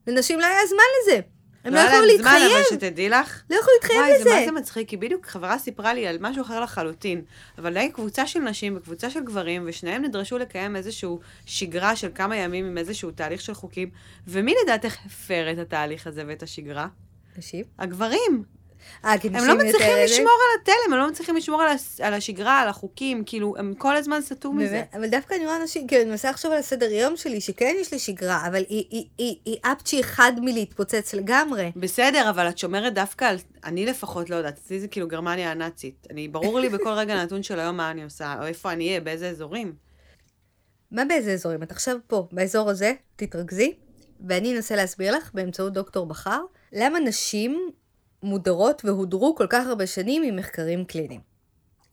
[0.08, 1.35] לנשים לא היה זמן לזה.
[1.66, 2.26] הם לא, לא יכלו להתחייב.
[2.26, 3.42] לא היה להם זמן, אבל שתדעי לך.
[3.50, 4.14] לא יכלו להתחייב לזה.
[4.14, 7.22] וואי, זה מה זה מצחיק, כי בדיוק חברה סיפרה לי על משהו אחר לחלוטין.
[7.58, 12.36] אבל היה קבוצה של נשים וקבוצה של גברים, ושניהם נדרשו לקיים איזשהו שגרה של כמה
[12.36, 13.90] ימים עם איזשהו תהליך של חוקים.
[14.28, 16.88] ומי לדעתך הפר את התהליך הזה ואת השגרה?
[17.38, 17.64] נשים?
[17.80, 18.55] הגברים.
[19.06, 21.62] אה, הם לא מצליחים לשמור על התלם, הם לא מצליחים לשמור
[22.00, 24.84] על, השגרה, על החוקים, כאילו, הם כל הזמן סטו מזה.
[24.94, 27.92] אבל דווקא אני רואה אנשים, כאילו, אני מנסה לחשוב על הסדר יום שלי, שכן יש
[27.92, 31.72] לי שגרה, אבל היא, היא, היא, היא אפצ'י אחד מלהתפוצץ לגמרי.
[31.76, 33.38] בסדר, אבל את שומרת דווקא על...
[33.64, 36.08] אני לפחות לא יודעת, אצלי זה כאילו גרמניה הנאצית.
[36.10, 39.02] אני, ברור לי בכל רגע נתון של היום מה אני עושה, או איפה אני אהיה,
[39.02, 39.74] באיזה אזורים.
[40.92, 41.64] מה באיזה אזורים?
[41.64, 43.74] את עכשיו פה, באזור הזה, תתרכזי,
[44.28, 46.42] ואני אנסה להסביר לך, באמצעות דוקטור בכר,
[46.74, 47.70] למה נשים
[48.26, 51.22] מודרות והודרו כל כך הרבה שנים ממחקרים קליניים.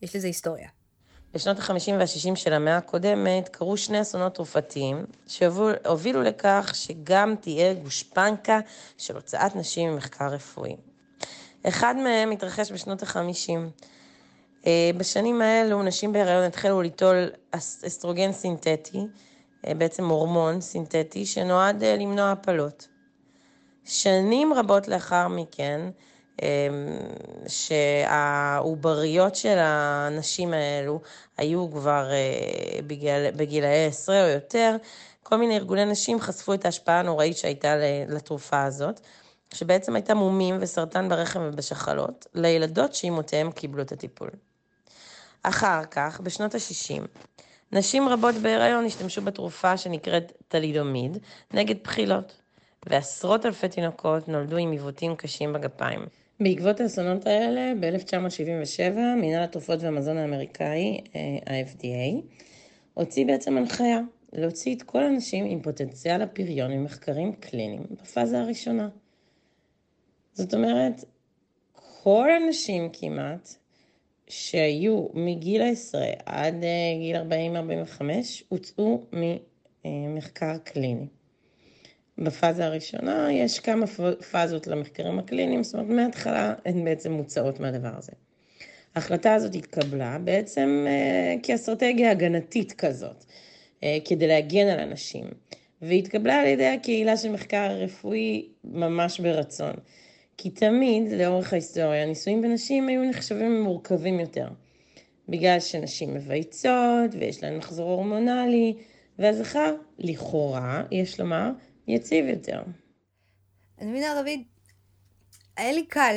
[0.01, 0.67] יש לזה היסטוריה.
[1.33, 8.59] בשנות ה-50 וה-60 של המאה הקודמת קרו שני אסונות תרופתיים שהובילו לכך שגם תהיה גושפנקה
[8.97, 10.75] של הוצאת נשים ממחקר רפואי.
[11.67, 13.51] אחד מהם התרחש בשנות ה-50.
[14.67, 17.29] אה, בשנים האלו נשים בהיריון התחילו ליטול
[17.87, 18.99] אסטרוגן סינתטי,
[19.67, 22.87] אה, בעצם הורמון סינתטי, שנועד אה, למנוע הפלות.
[23.85, 25.89] שנים רבות לאחר מכן,
[27.47, 31.01] שהעובריות של הנשים האלו
[31.37, 34.75] היו כבר אה, בגיל, בגילאי עשרה או יותר,
[35.23, 37.75] כל מיני ארגוני נשים חשפו את ההשפעה הנוראית שהייתה
[38.07, 38.99] לתרופה הזאת,
[39.53, 44.29] שבעצם הייתה מומים וסרטן ברחם ובשחלות, לילדות שאימותיהם קיבלו את הטיפול.
[45.43, 47.23] אחר כך, בשנות ה-60,
[47.71, 51.17] נשים רבות בהיריון השתמשו בתרופה שנקראת טלידומיד
[51.53, 52.33] נגד בחילות,
[52.85, 56.05] ועשרות אלפי תינוקות נולדו עם עיוותים קשים בגפיים.
[56.39, 62.21] בעקבות האסונות האלה, ב-1977, מינהל התרופות והמזון האמריקאי, אה, ה-FDA,
[62.93, 63.99] הוציא בעצם הנחיה
[64.33, 68.89] להוציא את כל הנשים עם פוטנציאל הפריון ממחקרים קליניים בפאזה הראשונה.
[70.33, 71.05] זאת אומרת,
[71.73, 73.55] כל הנשים כמעט
[74.27, 76.69] שהיו מגיל העשרה עד אה,
[76.99, 77.15] גיל
[77.99, 78.01] 40-45
[78.49, 79.05] הוצאו
[79.83, 81.07] ממחקר קליני.
[82.17, 83.85] בפאזה הראשונה יש כמה
[84.31, 88.11] פאזות למחקרים הקליניים, זאת אומרת מההתחלה הן בעצם מוצאות מהדבר הזה.
[88.95, 93.25] ההחלטה הזאת התקבלה בעצם אה, כאסטרטגיה הגנתית כזאת,
[93.83, 95.25] אה, כדי להגן על אנשים,
[95.81, 99.73] והיא התקבלה על ידי הקהילה של מחקר רפואי ממש ברצון.
[100.37, 104.47] כי תמיד, לאורך ההיסטוריה, נישואים בנשים היו נחשבים מורכבים יותר.
[105.29, 108.73] בגלל שנשים מבייצות, ויש להן מחזור הורמונלי,
[109.19, 111.49] והזכר, לכאורה, יש לומר,
[111.87, 112.61] יציב יותר.
[113.81, 114.43] אני מבינה, רביד,
[115.57, 116.15] היה לי קל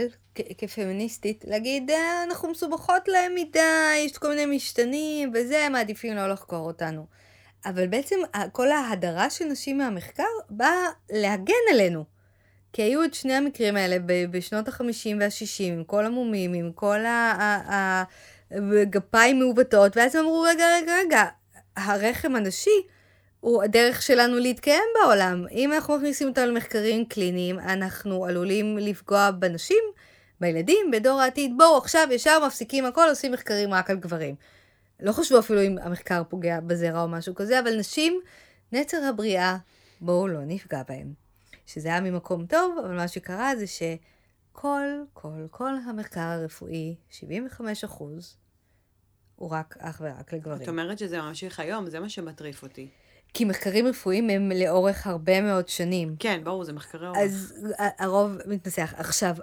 [0.59, 6.66] כפמיניסטית להגיד, אה, אנחנו מסובכות להם מדי, יש כל מיני משתנים, וזה, מעדיפים לא לחקור
[6.66, 7.07] אותנו.
[7.66, 8.16] אבל בעצם
[8.52, 12.05] כל ההדרה של נשים מהמחקר באה להגן עלינו.
[12.72, 13.96] כי היו את שני המקרים האלה
[14.31, 16.98] בשנות החמישים והשישים, עם כל המומים, עם כל
[18.50, 21.24] הגפיים מעוותות, ואז הם אמרו, רגע, רגע, רגע,
[21.76, 22.87] הרחם הנשי
[23.46, 25.44] הוא הדרך שלנו להתקיים בעולם.
[25.50, 29.85] אם אנחנו מכניסים אותנו למחקרים קליניים, אנחנו עלולים לפגוע בנשים,
[30.40, 31.52] בילדים, בדור העתיד.
[31.56, 34.35] בואו עכשיו ישר מפסיקים הכל, עושים מחקרים רק על גברים.
[35.00, 38.20] לא חשבו אפילו אם המחקר פוגע בזרע או משהו כזה, אבל נשים,
[38.72, 39.56] נצר הבריאה,
[40.00, 41.12] בואו לא נפגע בהם.
[41.66, 44.82] שזה היה ממקום טוב, אבל מה שקרה זה שכל,
[45.12, 48.37] כל, כל המחקר הרפואי, 75 אחוז,
[49.37, 50.62] הוא רק אך ורק לגברים.
[50.62, 52.88] את אומרת שזה ממשיך היום, זה מה שמטריף אותי.
[53.37, 56.16] כי מחקרים רפואיים הם לאורך הרבה מאוד שנים.
[56.18, 57.18] כן, ברור, זה מחקרי אורך.
[57.18, 57.55] אז
[57.99, 58.94] הרוב מתנסח.
[58.96, 59.35] עכשיו,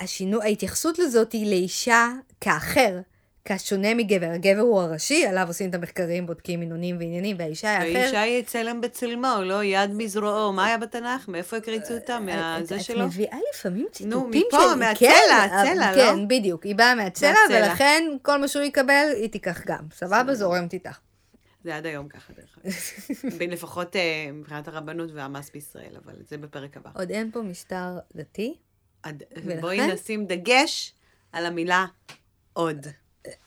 [0.00, 2.08] השינוי, ההתייחסות לזאת היא לאישה
[2.40, 3.00] כאחר,
[3.44, 4.26] כשונה מגבר.
[4.26, 7.98] הגבר הוא הראשי, עליו עושים את המחקרים, בודקים מינונים ועניינים, והאישה היא האחר.
[7.98, 10.52] והאישה היא צלם בצלמו, לא יד מזרועו.
[10.52, 11.28] מה היה בתנ"ך?
[11.28, 12.18] מאיפה הקריצו אותה?
[12.18, 13.00] מהזה שלו?
[13.00, 14.56] את מביאה לפעמים ציטוטים של...
[14.56, 15.96] נו, מפה, מהצלע, כן, הצלע, לא?
[15.96, 16.62] כן, בדיוק.
[16.62, 19.84] היא באה מהצלע, ולכן כל מה שהוא יקבל, היא תיקח גם.
[19.94, 20.34] סבבה?
[20.34, 20.98] זורמת איתך.
[21.64, 23.42] זה עד היום ככה, דרך אגב.
[23.52, 26.90] לפחות אה, מבחינת הרבנות והמס בישראל, אבל זה בפרק הבא.
[26.94, 28.54] עוד אין פה משטר דתי.
[29.60, 30.94] בואי נשים דגש
[31.32, 31.86] על המילה
[32.52, 32.86] עוד.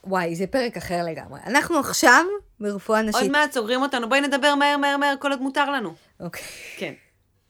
[0.04, 1.40] וואי, זה פרק אחר לגמרי.
[1.46, 2.26] אנחנו עכשיו
[2.60, 3.22] ברפואה נשית.
[3.22, 5.96] עוד מעט סוגרים אותנו, בואי נדבר מהר, מהר, מהר, כל עוד מותר לנו.
[6.20, 6.44] אוקיי.
[6.78, 6.94] כן.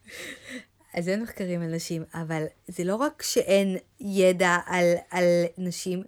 [0.97, 5.23] אז אין מחקרים על נשים, אבל זה לא רק שאין ידע על, על
[5.57, 6.03] נשים,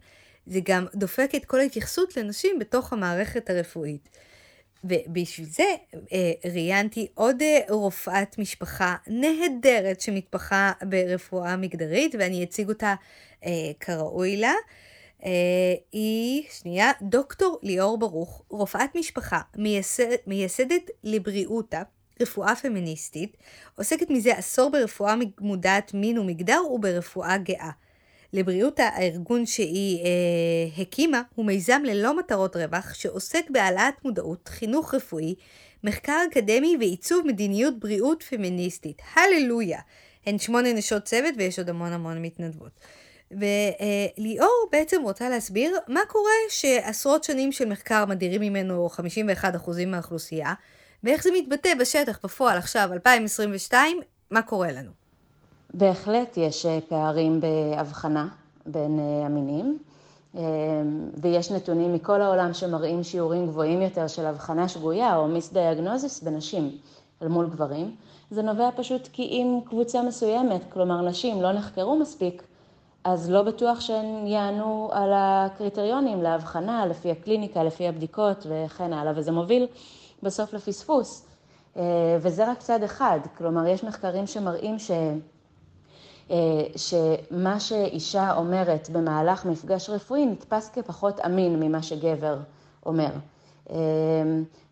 [0.45, 4.09] זה גם דופק את כל ההתייחסות לנשים בתוך המערכת הרפואית.
[4.83, 5.75] ובשביל זה
[6.13, 12.95] אה, ראיינתי עוד אה, רופאת משפחה נהדרת שמתמחה ברפואה מגדרית, ואני אציג אותה
[13.45, 14.53] אה, כראוי לה.
[15.25, 15.31] אה,
[15.91, 21.81] היא, שנייה, דוקטור ליאור ברוך, רופאת משפחה, מייסד, מייסדת לבריאותה,
[22.21, 23.37] רפואה פמיניסטית,
[23.75, 27.71] עוסקת מזה עשור ברפואה מודעת מין ומגדר וברפואה גאה.
[28.33, 35.35] לבריאות הארגון שהיא אה, הקימה הוא מיזם ללא מטרות רווח שעוסק בהעלאת מודעות, חינוך רפואי,
[35.83, 39.01] מחקר אקדמי ועיצוב מדיניות בריאות פמיניסטית.
[39.15, 39.79] הללויה!
[40.25, 42.79] הן שמונה נשות צוות ויש עוד המון המון מתנדבות.
[43.31, 50.53] וליאור אה, בעצם רוצה להסביר מה קורה שעשרות שנים של מחקר מדירים ממנו 51% מהאוכלוסייה,
[51.03, 53.99] ואיך זה מתבטא בשטח בפועל עכשיו, 2022,
[54.31, 55.06] מה קורה לנו.
[55.73, 58.27] בהחלט יש אה, פערים בהבחנה
[58.65, 59.77] בין אה, המינים,
[60.37, 60.41] אה,
[61.21, 66.77] ויש נתונים מכל העולם שמראים שיעורים גבוהים יותר של הבחנה שגויה או מיסדיאגנוזיס בנשים
[67.21, 67.95] אל מול גברים.
[68.31, 72.43] זה נובע פשוט כי אם קבוצה מסוימת, כלומר נשים, לא נחקרו מספיק,
[73.03, 79.31] אז לא בטוח שהן יענו על הקריטריונים להבחנה לפי הקליניקה, לפי הבדיקות וכן הלאה, וזה
[79.31, 79.67] מוביל
[80.23, 81.25] בסוף לפספוס.
[82.21, 84.91] וזה רק צד אחד, כלומר יש מחקרים שמראים ש...
[86.31, 86.35] אה,
[86.75, 92.37] שמה שאישה אומרת במהלך מפגש רפואי נתפס כפחות אמין ממה שגבר
[92.85, 93.09] אומר.
[93.69, 93.75] אה,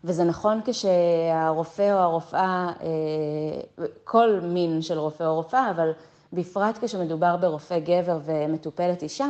[0.04, 5.90] וזה נכון כשהרופא או הרופאה, אה, כל מין של רופא או רופאה, אבל
[6.32, 9.26] בפרט כשמדובר ברופא גבר ומטופלת אישה,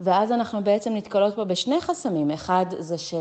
[0.00, 2.30] ואז אנחנו בעצם נתקלות פה בשני חסמים.
[2.30, 3.14] אחד זה ש...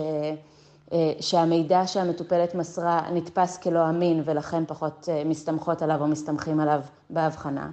[1.20, 7.70] שהמידע שהמטופלת מסרה נתפס כלא אמין ולכן פחות מסתמכות עליו או מסתמכים עליו בהבחנה.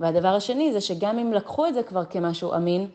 [0.00, 2.88] והדבר השני זה שגם אם לקחו את זה כבר כמשהו אמין,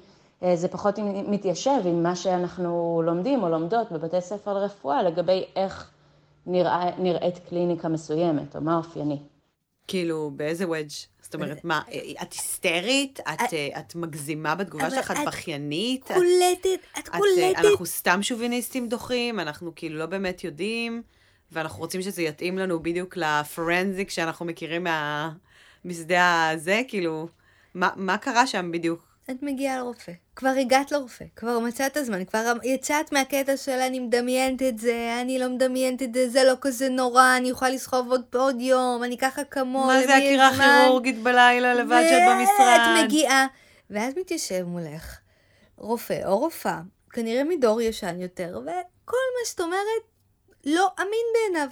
[0.44, 5.92] אה, זה פחות מתיישב עם מה שאנחנו לומדים או לומדות בבתי ספר לרפואה לגבי איך
[6.46, 9.18] נראה, נראית קליניקה מסוימת, או מה אופייני.
[9.88, 10.90] כאילו, באיזה וודג'?
[11.22, 11.82] זאת אומרת, מה,
[12.22, 13.20] את היסטרית?
[13.20, 15.12] את, אה, את מגזימה בתגובה שלך?
[15.12, 16.12] את בכיינית?
[16.12, 17.66] את קולטת, את קולטת.
[17.66, 21.02] אנחנו סתם שוביניסטים דוחים, אנחנו כאילו לא באמת יודעים,
[21.52, 25.32] ואנחנו רוצים שזה יתאים לנו בדיוק לפרנזיק שאנחנו מכירים מה...
[25.86, 27.28] משדה הזה, כאילו,
[27.74, 29.10] מה, מה קרה שם בדיוק?
[29.32, 30.12] את מגיעה לרופא.
[30.36, 35.40] כבר הגעת לרופא, כבר מצאת זמן, כבר יצאת מהקטע של אני מדמיינת את זה, אני
[35.40, 39.18] לא מדמיינת את זה, זה לא כזה נורא, אני יכולה לסחוב עוד, עוד יום, אני
[39.18, 42.80] ככה כמוה, מה זה הקירה כירורגית בלילה לבד שאת במשרד?
[42.96, 43.48] ואת מגיעה,
[43.90, 45.18] ואז מתיישב מולך
[45.78, 50.04] רופא או רופאה, כנראה מדור ישן יותר, וכל מה שאת אומרת
[50.66, 51.70] לא אמין בעיניו.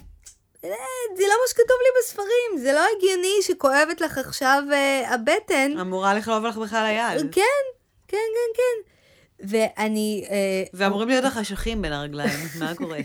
[0.64, 0.70] אה,
[1.18, 5.80] זה לא מה שכתוב לי בספרים, זה לא הגיוני שכואבת לך עכשיו uh, הבטן.
[5.82, 7.20] אמורה לכאוב לך בכלל היד.
[7.20, 7.42] כן,
[8.08, 8.18] כן, כן,
[8.56, 8.92] כן.
[9.40, 10.26] ואני...
[10.28, 10.32] Uh,
[10.74, 13.00] ואמורים להיות לך אשכים בין הרגליים, מה קורה?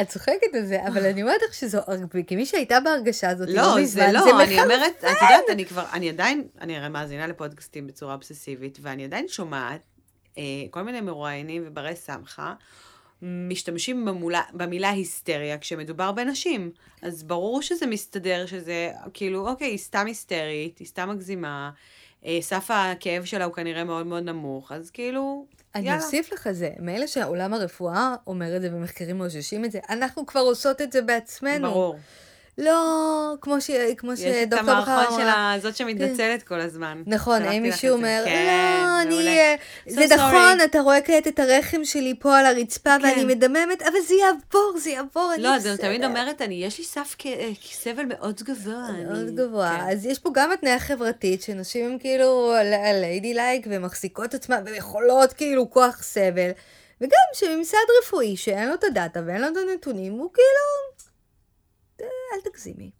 [0.00, 1.78] את צוחקת על זה, אבל אני אומרת לך שזו,
[2.26, 5.84] כמי שהייתה בהרגשה הזאת, לא, לא זה לא, זה אני אומרת, את יודעת, אני כבר,
[5.92, 9.80] אני עדיין, אני הרי מאזינה לפודקאסטים בצורה אובססיבית, ואני עדיין שומעת
[10.38, 12.54] אה, כל מיני מרואיינים וברי סמכה.
[13.22, 16.70] משתמשים במולה, במילה היסטריה כשמדובר בנשים.
[17.02, 21.70] אז ברור שזה מסתדר, שזה כאילו, אוקיי, היא סתם היסטרית, היא סתם מגזימה,
[22.26, 26.04] אה, סף הכאב שלה הוא כנראה מאוד מאוד נמוך, אז כאילו, אני יאללה.
[26.04, 30.40] אוסיף לך זה, מאלה שעולם הרפואה אומר את זה ומחקרים מאוששים את זה, אנחנו כבר
[30.40, 31.70] עושות את זה בעצמנו.
[31.70, 31.96] ברור.
[32.58, 35.02] לא, כמו, ש, כמו שדוקטור בחר אמרה.
[35.02, 36.48] יש את המערכון של הזאת שמתנצלת כן.
[36.48, 37.02] כל הזמן.
[37.06, 39.38] נכון, האם מישהו אומר, כן, לא, אני...
[39.88, 40.16] So זה sorry.
[40.16, 43.04] נכון, אתה רואה כעת את הרחם שלי פה על הרצפה, כן.
[43.04, 46.84] ואני מדממת, אבל זה יעבור, זה יעבור, לא, אז אני תמיד אומרת, אני, יש לי
[46.84, 47.26] סף כ...
[47.72, 48.88] סבל מאוד גבוה.
[49.04, 49.32] מאוד אני...
[49.32, 49.78] גבוה.
[49.78, 49.92] כן.
[49.92, 52.52] אז יש פה גם התניה חברתית, שנשים הן כאילו
[53.00, 56.50] ליידי לייק, ומחזיקות עצמן, ויכולות כאילו כוח סבל.
[57.00, 61.01] וגם שממסד רפואי, שאין לו את הדאטה ואין לו את הנתונים, הוא כאילו...
[62.32, 62.90] אל תגזימי.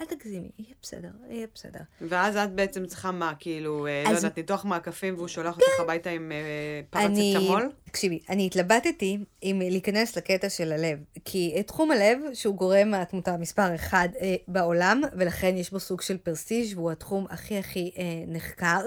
[0.00, 1.80] אל תגזימי, יהיה בסדר, יהיה בסדר.
[2.00, 4.12] ואז את בעצם צריכה מה, כאילו, אז...
[4.12, 5.62] לא יודעת, ניתוח מעקפים והוא שולח כן.
[5.62, 7.62] אותך הביתה עם אה, פרצטמול?
[7.62, 7.70] אני...
[7.84, 13.74] תקשיבי, אני התלבטתי אם להיכנס לקטע של הלב, כי תחום הלב, שהוא גורם התמותה מספר
[13.74, 18.82] אחד אה, בעולם, ולכן יש בו סוג של פרסיז' והוא התחום הכי הכי אה, נחקר,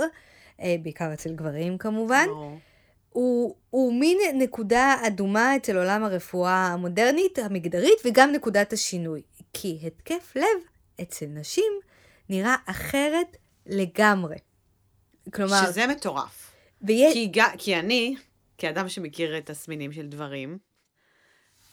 [0.62, 2.25] אה, בעיקר אצל גברים כמובן.
[2.28, 2.69] Oh.
[3.10, 9.21] הוא, הוא מין נקודה אדומה אצל עולם הרפואה המודרנית, המגדרית, וגם נקודת השינוי.
[9.53, 10.63] כי התקף לב
[11.01, 11.73] אצל נשים
[12.29, 14.38] נראה אחרת לגמרי.
[15.33, 15.65] כלומר...
[15.65, 16.51] שזה מטורף.
[16.81, 17.13] ויה...
[17.13, 18.15] כי, כי אני,
[18.57, 20.57] כאדם שמכיר את תסמינים של דברים,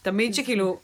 [0.02, 0.78] תמיד שכאילו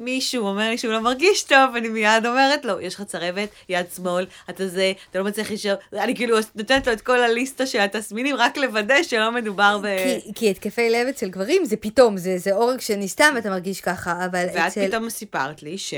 [0.00, 3.86] מישהו אומר לי שהוא לא מרגיש טוב, אני מיד אומרת לו, יש לך צרבת, יד
[3.96, 7.80] שמאל, אתה זה, אתה לא מצליח לשאול, אני כאילו נותנת לו את כל הליסטה של
[7.80, 9.86] התסמינים, רק לוודא שלא מדובר ב...
[10.24, 14.24] כי, כי התקפי לב אצל גברים זה פתאום, זה, זה עורק שנסתם ואתה מרגיש ככה,
[14.24, 14.80] אבל ואת אצל...
[14.80, 15.94] ואת פתאום סיפרת לי ש...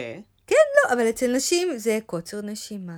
[0.47, 2.97] כן, לא, אבל אצל נשים זה קוצר נשימה,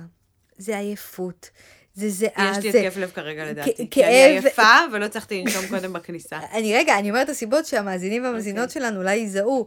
[0.57, 1.49] זה עייפות.
[1.95, 3.87] זה זיעה, יש לי התקף לב כרגע לדעתי.
[3.91, 6.39] כי אני עייפה ולא הצלחתי לנשום קודם בכניסה.
[6.57, 8.81] אני רגע, אני אומרת הסיבות שהמאזינים והמאזינות אוקיי.
[8.81, 9.65] שלנו אולי יזהו.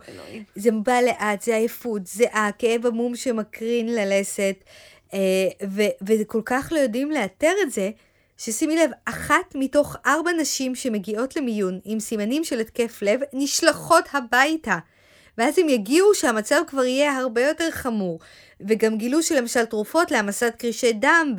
[0.57, 4.57] זה בא לאט, זה עייפות, זיעה, כאב עמום שמקרין ללסת,
[5.15, 5.19] אה,
[6.07, 7.91] וכל כך לא יודעים לאתר את זה,
[8.39, 14.79] ששימי לב, אחת מתוך ארבע נשים שמגיעות למיון עם סימנים של התקף לב, נשלחות הביתה.
[15.39, 18.19] ואז הם יגיעו שהמצב כבר יהיה הרבה יותר חמור.
[18.61, 21.35] וגם גילו שלמשל תרופות להעמסת קרישי דם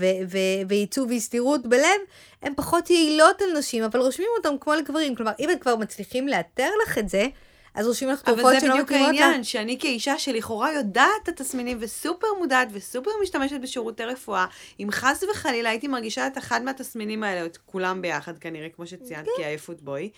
[0.68, 2.00] ועיצוב והסתירות בלב,
[2.42, 5.16] הן פחות יעילות על נשים, אבל רושמים אותן כמו לגברים.
[5.16, 7.28] כלומר, אם את כבר מצליחים לאתר לך את זה,
[7.76, 8.72] אז רושמים לך תרופות שלא מתאימות לך.
[8.72, 14.04] אבל זה בדיוק העניין, שאני כאישה שלכאורה יודעת את התסמינים וסופר מודעת וסופר משתמשת בשירותי
[14.04, 14.46] רפואה,
[14.80, 19.26] אם חס וחלילה הייתי מרגישה את אחד מהתסמינים האלה, את כולם ביחד כנראה, כמו שציינת,
[19.26, 19.32] כן.
[19.38, 20.10] כי עייפות בואי.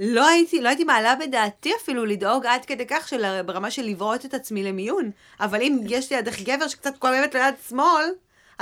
[0.00, 4.24] לא הייתי, לא הייתי מעלה בדעתי אפילו לדאוג עד כדי כך של, ברמה של לברות
[4.24, 5.10] את עצמי למיון.
[5.40, 8.04] אבל אם יש לידך גבר שקצת כואבת ליד שמאל,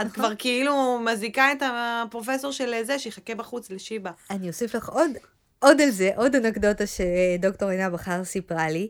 [0.00, 4.10] את כבר כאילו מזיקה את הפרופסור של זה, שיחכה בחוץ לשיבא.
[4.30, 5.10] אני אוסיף לך עוד,
[5.58, 8.88] עוד על זה, עוד אנקדוטה שדוקטור עינה בכר סיפרה לי.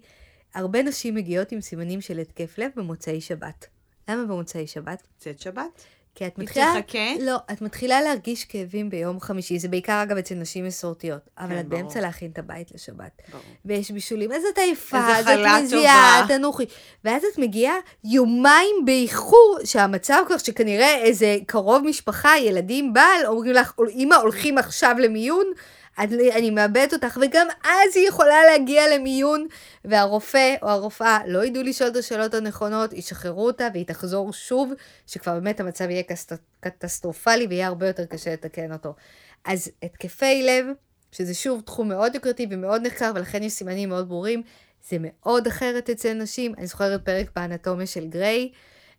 [0.55, 3.67] הרבה נשים מגיעות עם סימנים של התקף לב במוצאי שבת.
[4.09, 5.03] למה במוצאי שבת?
[5.19, 5.85] צאת שבת?
[6.15, 6.73] כי את מתחילה...
[6.73, 6.99] היא תחכה?
[7.21, 11.61] לא, את מתחילה להרגיש כאבים ביום חמישי, זה בעיקר אגב אצל נשים מסורתיות, אבל כן,
[11.61, 11.83] את ברור.
[11.83, 13.23] באמצע להכין את הבית לשבת.
[13.31, 13.43] ברור.
[13.65, 16.65] ויש בישולים, אז את עייפה, אז את מזיעה, תנוחי.
[17.05, 17.75] ואז את מגיעה
[18.05, 24.97] יומיים באיחור, שהמצב כך שכנראה איזה קרוב משפחה, ילדים, בעל, אומרים לך, אמא, הולכים עכשיו
[24.99, 25.47] למיון,
[25.99, 29.47] אני, אני מאבדת אותך, וגם אז היא יכולה להגיע למיון,
[29.85, 34.73] והרופא או הרופאה לא ידעו לשאול את השאלות הנכונות, ישחררו אותה והיא תחזור שוב,
[35.07, 36.03] שכבר באמת המצב יהיה
[36.61, 38.95] קטסטרופלי ויהיה הרבה יותר קשה לתקן אותו.
[39.45, 40.67] אז התקפי לב,
[41.13, 44.43] שזה שוב תחום מאוד יוקרתי ומאוד נחקר, ולכן יש סימנים מאוד ברורים,
[44.89, 46.55] זה מאוד אחרת אצל נשים.
[46.59, 48.51] אני זוכרת פרק באנטומיה של גריי,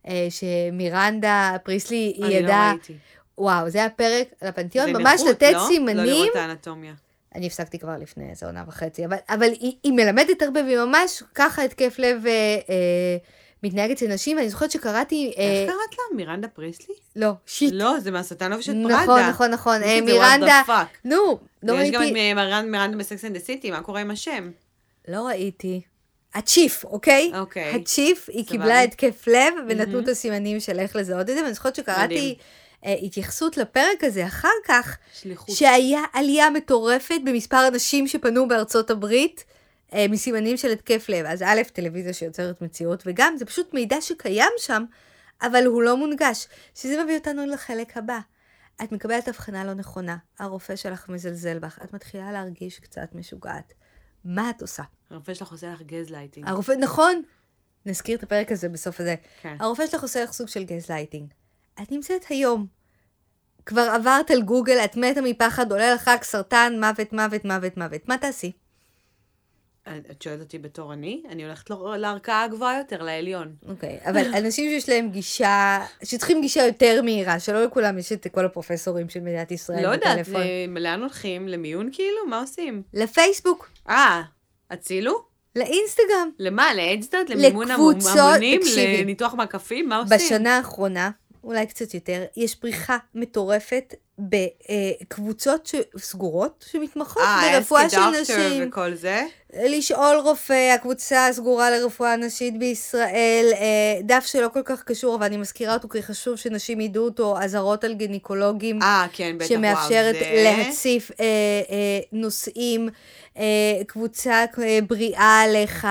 [0.08, 2.72] אה, שמירנדה פריסלי, היא ידעה...
[2.72, 2.98] אני לא ראיתי.
[3.38, 5.66] וואו, זה היה פרק על הפנתיאון, ממש נכות, לתת לא?
[5.68, 5.98] סימנים.
[5.98, 6.94] לא לראות את האנטומיה.
[7.36, 11.24] אני הפסקתי כבר לפני איזה עונה וחצי, אבל, אבל היא, היא מלמדת הרבה, והיא ממש
[11.36, 12.32] ככה התקף לב אה,
[12.70, 13.18] אה,
[13.64, 15.34] מתנהג אצל נשים, ואני זוכרת שקראתי...
[15.38, 16.18] איך אה, קראת לה?
[16.18, 16.96] מירנדה פריסלי?
[17.16, 17.74] לא, שיט.
[17.74, 19.04] לא, זה מהשטן של פראדה.
[19.04, 19.84] נכון, נכון, נכון.
[19.84, 20.62] אה, מירנדה...
[21.06, 21.88] נו, לא ראיתי...
[21.88, 24.52] יש גם את מירנדה ב Sex and the City, מה קורה עם השם?
[25.08, 25.82] לא ראיתי.
[26.34, 27.32] ה chief, אוקיי?
[27.40, 27.76] אוקיי.
[27.76, 31.54] ה chief, היא קיבלה התקף לב, ונתנו את הסימנים של איך לזהות את זה, ואני
[31.54, 32.44] זוכרת שקראתי אה,
[32.92, 35.56] התייחסות לפרק הזה אחר כך, שליחות.
[35.56, 39.46] שהיה עלייה מטורפת במספר אנשים שפנו בארצות הברית.
[39.94, 41.26] אה, מסימנים של התקף לב.
[41.26, 44.84] אז א', טלוויזיה שיוצרת מציאות, וגם זה פשוט מידע שקיים שם,
[45.42, 46.48] אבל הוא לא מונגש.
[46.76, 48.20] שזה מביא אותנו לחלק הבא.
[48.84, 53.74] את מקבלת הבחנה לא נכונה, הרופא שלך מזלזל בך, את מתחילה להרגיש קצת משוגעת.
[54.26, 54.84] מה את עושה?
[55.10, 56.50] הרופא שלך עושה לך גז לייטינג.
[56.50, 57.22] הרופא, נכון.
[57.86, 59.16] נזכיר את הפרק הזה בסוף הזה.
[59.42, 59.58] כן.
[59.60, 61.34] הרופא שלך עושה לך סוג של גז לייטינג.
[61.82, 62.68] את נמצאת היום.
[63.66, 68.08] כבר עברת על גוגל, את מתה מפחד, עולה לך סרטן, מוות, מוות, מוות, מוות.
[68.08, 68.52] מה תעשי?
[70.12, 71.24] את שואלת אותי בתור אני?
[71.30, 73.56] אני הולכת לערכאה הגבוהה יותר, לעליון.
[73.70, 78.28] אוקיי, okay, אבל אנשים שיש להם גישה, שצריכים גישה יותר מהירה, שלא לכולם יש את
[78.32, 80.28] כל הפרופסורים של מדינת ישראל לא יודעת,
[80.78, 81.48] לאן הולכים?
[81.48, 82.28] למיון כאילו?
[82.30, 82.84] מה עושים?
[82.94, 83.70] לפייסבוק.
[83.90, 84.22] אה,
[84.72, 85.26] הצילו?
[85.56, 86.30] לאינסטגרם.
[86.40, 86.74] למה?
[86.74, 87.30] לאדסטארט?
[87.30, 88.62] למימון המונים?
[88.78, 89.90] לניתוח מקפים?
[89.90, 90.18] מה עושים?
[90.18, 91.10] בשנה האחרונה,
[91.46, 98.62] אולי קצת יותר, יש פריחה מטורפת בקבוצות סגורות שמתמחות אה, ברפואה של נשים.
[98.62, 99.24] אה, וכל זה?
[99.54, 105.38] לשאול רופא, הקבוצה הסגורה לרפואה נשית בישראל, אה, דף שלא כל כך קשור, אבל אני
[105.38, 108.82] מזכירה אותו כי חשוב שנשים ידעו אותו, אזהרות על גינקולוגים.
[108.82, 110.44] אה, כן, בטח, שמאפשרת וואו, זה...
[110.44, 111.26] להציף אה,
[111.70, 112.90] אה, נושאים,
[113.38, 113.44] אה,
[113.88, 115.88] קבוצה אה, בריאה עליך.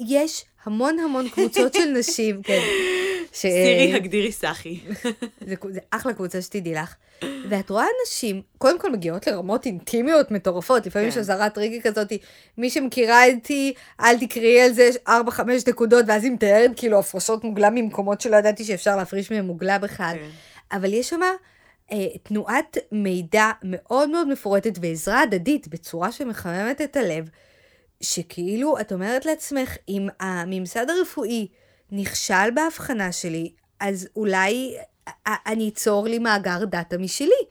[0.00, 2.60] יש המון המון קבוצות של נשים, כן.
[3.32, 3.40] ש...
[3.40, 4.80] סירי, הגדירי סחי.
[5.48, 6.94] זה, זה אחלה קבוצה שתדעי לך.
[7.48, 11.20] ואת רואה נשים, קודם כל מגיעות לרמות אינטימיות מטורפות, לפעמים יש כן.
[11.20, 12.12] אזהרת ריגי כזאת,
[12.58, 15.10] מי שמכירה אותי, אל תקראי על זה 4-5
[15.68, 20.16] נקודות, ואז היא מתארת כאילו הפרשות מוגלה ממקומות שלא ידעתי שאפשר להפריש מהם מוגלה בכלל.
[20.18, 20.28] כן.
[20.76, 21.30] אבל יש שמה
[21.92, 27.28] אה, תנועת מידע מאוד מאוד מפורטת ועזרה הדדית בצורה שמחממת את הלב,
[28.00, 31.48] שכאילו את אומרת לעצמך, אם הממסד הרפואי
[31.92, 34.76] נכשל בהבחנה שלי, אז אולי
[35.26, 37.42] אני אצור לי מאגר דאטה משלי.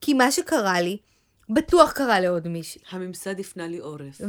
[0.00, 0.98] כי מה שקרה לי,
[1.50, 2.80] בטוח קרה לעוד מישהי.
[2.90, 4.20] הממסד הפנה לי עורף.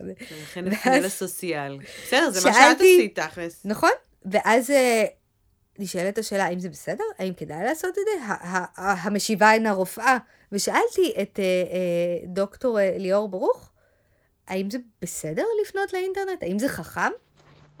[0.00, 1.78] ולכן הפנה לסוציאל.
[2.06, 3.60] בסדר, זה מה שאת עשית, תכלס.
[3.64, 3.90] נכון,
[4.24, 5.04] ואז אה,
[5.78, 7.04] נשאלת השאלה, האם זה בסדר?
[7.18, 8.34] האם כדאי לעשות את זה?
[8.76, 10.18] המשיבה אינה רופאה.
[10.52, 13.70] ושאלתי את אה, אה, דוקטור ליאור ברוך,
[14.48, 16.42] האם זה בסדר לפנות לאינטרנט?
[16.42, 17.10] האם זה חכם?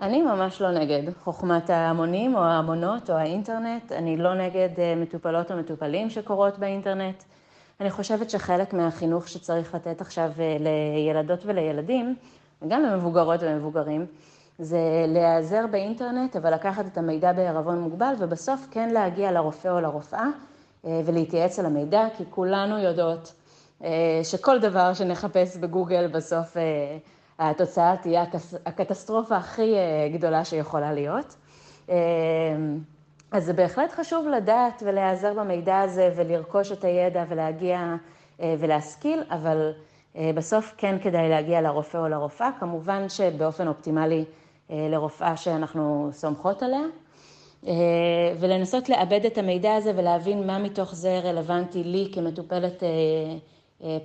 [0.00, 3.92] אני ממש לא נגד חוכמת ההמונים או ההמונות או האינטרנט.
[3.92, 7.22] אני לא נגד אה, מטופלות או מטופלים שקורות באינטרנט.
[7.80, 12.16] אני חושבת שחלק מהחינוך שצריך לתת עכשיו אה, לילדות ולילדים,
[12.62, 14.06] וגם למבוגרות ומבוגרים,
[14.58, 20.26] זה להיעזר באינטרנט, אבל לקחת את המידע בערבון מוגבל, ובסוף כן להגיע לרופא או לרופאה
[20.86, 23.32] אה, ולהתייעץ על המידע, כי כולנו יודעות
[24.22, 26.56] שכל דבר שנחפש בגוגל בסוף
[27.38, 28.24] התוצאה תהיה
[28.66, 31.36] הקטסטרופה הכי אה, גדולה שיכולה להיות.
[31.90, 31.96] אה,
[33.32, 37.94] אז זה בהחלט חשוב לדעת ולהיעזר במידע הזה ולרכוש את הידע ולהגיע
[38.40, 39.72] אה, ולהשכיל, אבל
[40.34, 44.24] בסוף כן כדאי להגיע לרופא או לרופאה, כמובן שבאופן אופטימלי
[44.70, 46.82] לרופאה שאנחנו סומכות עליה,
[48.40, 52.82] ולנסות לעבד את המידע הזה ולהבין מה מתוך זה רלוונטי לי כמטופלת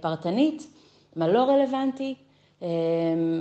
[0.01, 0.67] פרטנית,
[1.15, 2.22] מה לא רלוונטי, אמ,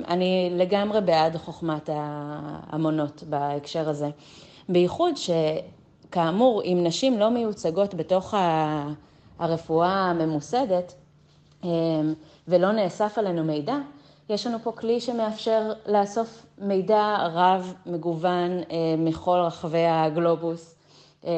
[0.08, 4.08] אני לגמרי בעד חוכמת ההמונות בהקשר הזה.
[4.68, 8.34] בייחוד שכאמור, אם נשים לא מיוצגות בתוך
[9.38, 10.94] הרפואה הממוסדת
[11.64, 12.14] אמ,
[12.48, 13.76] ולא נאסף עלינו מידע,
[14.28, 20.74] יש לנו פה כלי שמאפשר לאסוף מידע רב, מגוון, אה, מכל רחבי הגלובוס,
[21.24, 21.30] אמ,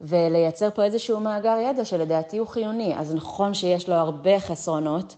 [0.00, 2.94] ולייצר פה איזשהו מאגר ידע שלדעתי הוא חיוני.
[2.96, 5.16] אז נכון שיש לו הרבה חסרונות,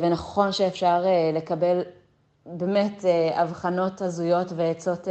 [0.00, 1.82] ונכון שאפשר אה, לקבל
[2.46, 5.08] באמת אה, הבחנות הזויות ועצות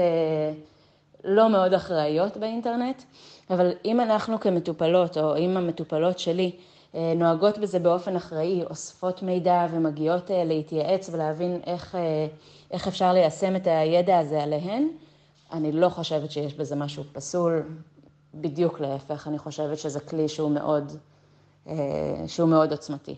[1.23, 3.03] לא מאוד אחראיות באינטרנט,
[3.49, 6.51] אבל אם אנחנו כמטופלות, או אם המטופלות שלי
[6.93, 11.97] נוהגות בזה באופן אחראי, אוספות מידע ומגיעות להתייעץ ולהבין איך,
[12.71, 14.87] איך אפשר ליישם את הידע הזה עליהן,
[15.51, 17.63] אני לא חושבת שיש בזה משהו פסול,
[18.33, 20.91] בדיוק להפך, אני חושבת שזה כלי שהוא מאוד,
[22.27, 23.15] שהוא מאוד עוצמתי.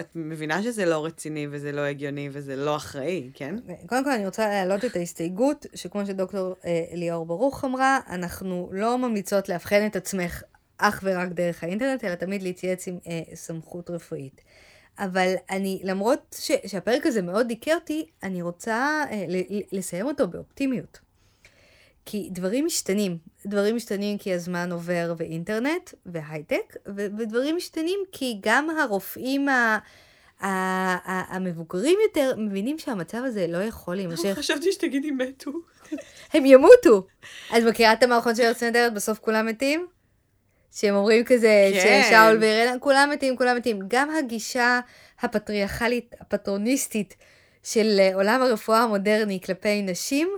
[0.00, 3.56] את מבינה שזה לא רציני וזה לא הגיוני וזה לא אחראי, כן?
[3.86, 8.98] קודם כל אני רוצה להעלות את ההסתייגות, שכמו שדוקטור אה, ליאור ברוך אמרה, אנחנו לא
[8.98, 10.42] ממליצות לאבחן את עצמך
[10.78, 14.40] אך ורק דרך האינטרנט, אלא תמיד להתייעץ עם אה, סמכות רפואית.
[14.98, 20.28] אבל אני, למרות ש, שהפרק הזה מאוד דיכא אותי, אני רוצה אה, ל, לסיים אותו
[20.28, 20.98] באופטימיות.
[22.06, 23.18] כי דברים משתנים.
[23.48, 29.78] דברים משתנים כי הזמן עובר ואינטרנט והייטק, ודברים משתנים כי גם הרופאים ה...
[30.40, 34.34] המבוגרים יותר מבינים שהמצב הזה לא יכול להימשך.
[34.38, 35.50] חשבתי שתגידי מתו.
[36.32, 37.06] הם ימותו.
[37.50, 39.86] אז מכירה את המערכון של ארץ נהדרת, בסוף כולם מתים?
[40.72, 42.02] שהם אומרים כזה, כן.
[42.06, 43.78] ששאול ואירנה, כולם מתים, כולם מתים.
[43.88, 44.80] גם הגישה
[45.20, 47.14] הפטריארכלית, הפטרוניסטית
[47.62, 50.28] של עולם הרפואה המודרני כלפי נשים,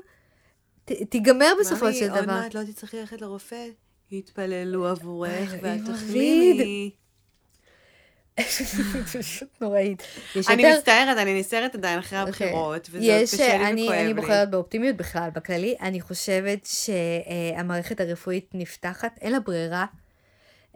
[0.90, 2.16] ת, תיגמר בסופו של דבר.
[2.16, 3.66] עוד מעט לא תצטרכי ללכת לרופא,
[4.10, 6.90] יתפללו עבורך ואת תחלימי.
[9.20, 10.02] פשוט נוראית.
[10.48, 10.78] אני יותר...
[10.78, 12.46] מצטערת, אני נסערת עדיין אחרי אוקיי.
[12.46, 14.04] הבחירות, וזה יש, קשה לי וכואב לי.
[14.04, 15.76] אני בוחרת באופטימיות בכלל, בכללי.
[15.80, 19.86] אני חושבת שהמערכת הרפואית נפתחת, אין לה ברירה.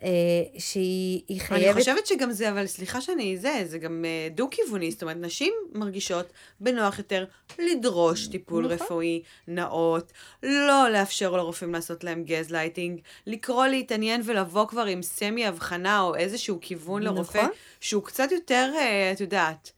[0.05, 0.11] אה,
[0.59, 1.65] שהיא חייבת...
[1.65, 5.53] אני חושבת שגם זה, אבל סליחה שאני זה, זה גם אה, דו-כיווני, זאת אומרת, נשים
[5.73, 7.25] מרגישות בנוח יותר
[7.59, 8.77] לדרוש טיפול נכון.
[8.77, 15.47] רפואי נאות, לא לאפשר לרופאים לעשות להם גז לייטינג, לקרוא להתעניין ולבוא כבר עם סמי
[15.47, 17.17] הבחנה או איזשהו כיוון נכון.
[17.17, 17.47] לרופא,
[17.81, 19.73] שהוא קצת יותר, אה, את יודעת,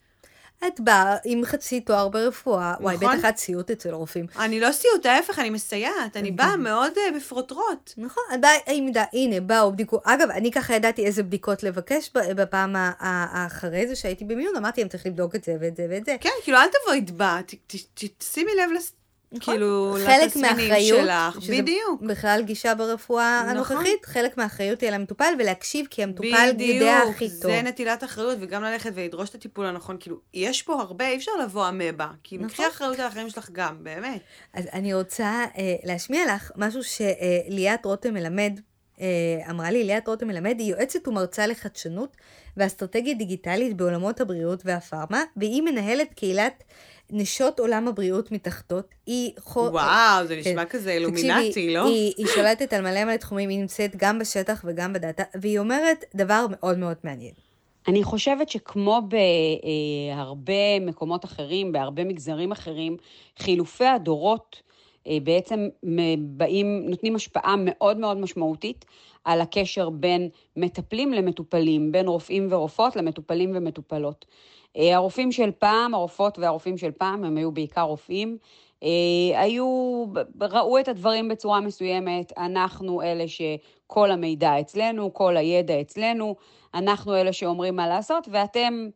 [0.66, 2.84] את באה עם חצי תואר ברפואה, נכון.
[2.84, 4.26] וואי, בטח את סיוט אצל רופאים.
[4.38, 7.92] אני לא סיוט, ההפך, אני מסייעת, אני באה מאוד uh, בפרוטרוט.
[7.96, 10.00] נכון, את באה עם מידה, הנה, באו, בדיקו.
[10.04, 15.12] אגב, אני ככה ידעתי איזה בדיקות לבקש בפעם האחרי זה שהייתי במיון, אמרתי, הם צריכים
[15.12, 16.16] לבדוק את זה ואת זה ואת זה.
[16.20, 17.40] כן, כאילו, אל תבואי את באה,
[18.18, 18.70] תשימי לב
[19.32, 19.54] נכון.
[19.54, 22.02] כאילו, לתסמינים שלך, בדיוק.
[22.02, 23.56] בכלל גישה ברפואה נכון.
[23.56, 27.38] הנוכחית, חלק מהאחריות היא על המטופל ולהקשיב, כי המטופל יודע הכי טוב.
[27.38, 29.96] בדיוק, זה נטילת אחריות, וגם ללכת ולדרוש את הטיפול הנכון.
[30.00, 32.08] כאילו, יש פה הרבה, אי אפשר לבוא אמבה.
[32.24, 32.54] כאילו, נכון.
[32.54, 34.20] קחי אחריות על החיים שלך גם, באמת.
[34.54, 38.60] אז אני רוצה אה, להשמיע לך משהו שליאת רותם מלמד,
[39.00, 42.16] אה, אמרה לי, ליאת רותם מלמד, היא יועצת ומרצה לחדשנות
[42.56, 46.64] ואסטרטגיה דיגיטלית בעולמות הבריאות והפארמה, והיא מנהלת קהילת...
[47.10, 49.32] נשות עולם הבריאות מתחתות, היא...
[49.38, 49.60] חו...
[49.60, 50.70] וואו, זה נשמע כן.
[50.70, 51.86] כזה אילומינטי, תקשיבי, לא?
[51.86, 56.04] היא, היא שולטת על מלא מלא תחומים, היא נמצאת גם בשטח וגם בדאטה, והיא אומרת
[56.14, 57.32] דבר מאוד מאוד מעניין.
[57.88, 59.00] אני חושבת שכמו
[60.14, 62.96] בהרבה מקומות אחרים, בהרבה מגזרים אחרים,
[63.38, 64.62] חילופי הדורות
[65.06, 65.68] אה, בעצם
[66.18, 68.84] באים, נותנים השפעה מאוד מאוד משמעותית
[69.24, 74.24] על הקשר בין מטפלים למטופלים, בין רופאים ורופאות למטופלים ומטופלות.
[74.76, 78.38] אה, הרופאים של פעם, הרופאות והרופאים של פעם, הם היו בעיקר רופאים,
[78.82, 80.04] אה, היו,
[80.40, 86.36] ראו את הדברים בצורה מסוימת, אנחנו אלה שכל המידע אצלנו, כל הידע אצלנו,
[86.74, 88.88] אנחנו אלה שאומרים מה לעשות, ואתם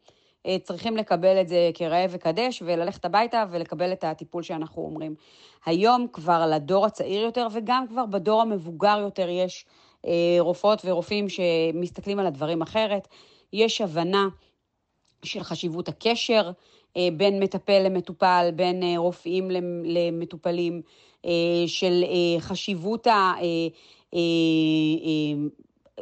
[0.47, 5.15] אה, צריכים לקבל את זה כראה וקדש וללכת הביתה ולקבל את הטיפול שאנחנו אומרים.
[5.67, 9.67] היום כבר לדור הצעיר יותר וגם כבר בדור המבוגר יותר יש
[10.39, 13.09] רופאות ורופאים שמסתכלים על הדברים אחרת.
[13.53, 14.29] יש הבנה
[15.25, 16.51] של חשיבות הקשר
[16.97, 19.51] אה, בין מטפל למטופל, בין אה, רופאים
[19.85, 20.83] למטופלים,
[21.27, 21.31] אה,
[21.67, 22.05] של
[22.39, 23.33] חשיבות ה...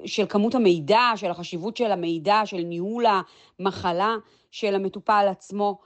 [0.06, 3.04] של כמות המידע, של החשיבות של המידע, של ניהול
[3.60, 4.16] המחלה
[4.50, 5.78] של המטופל עצמו,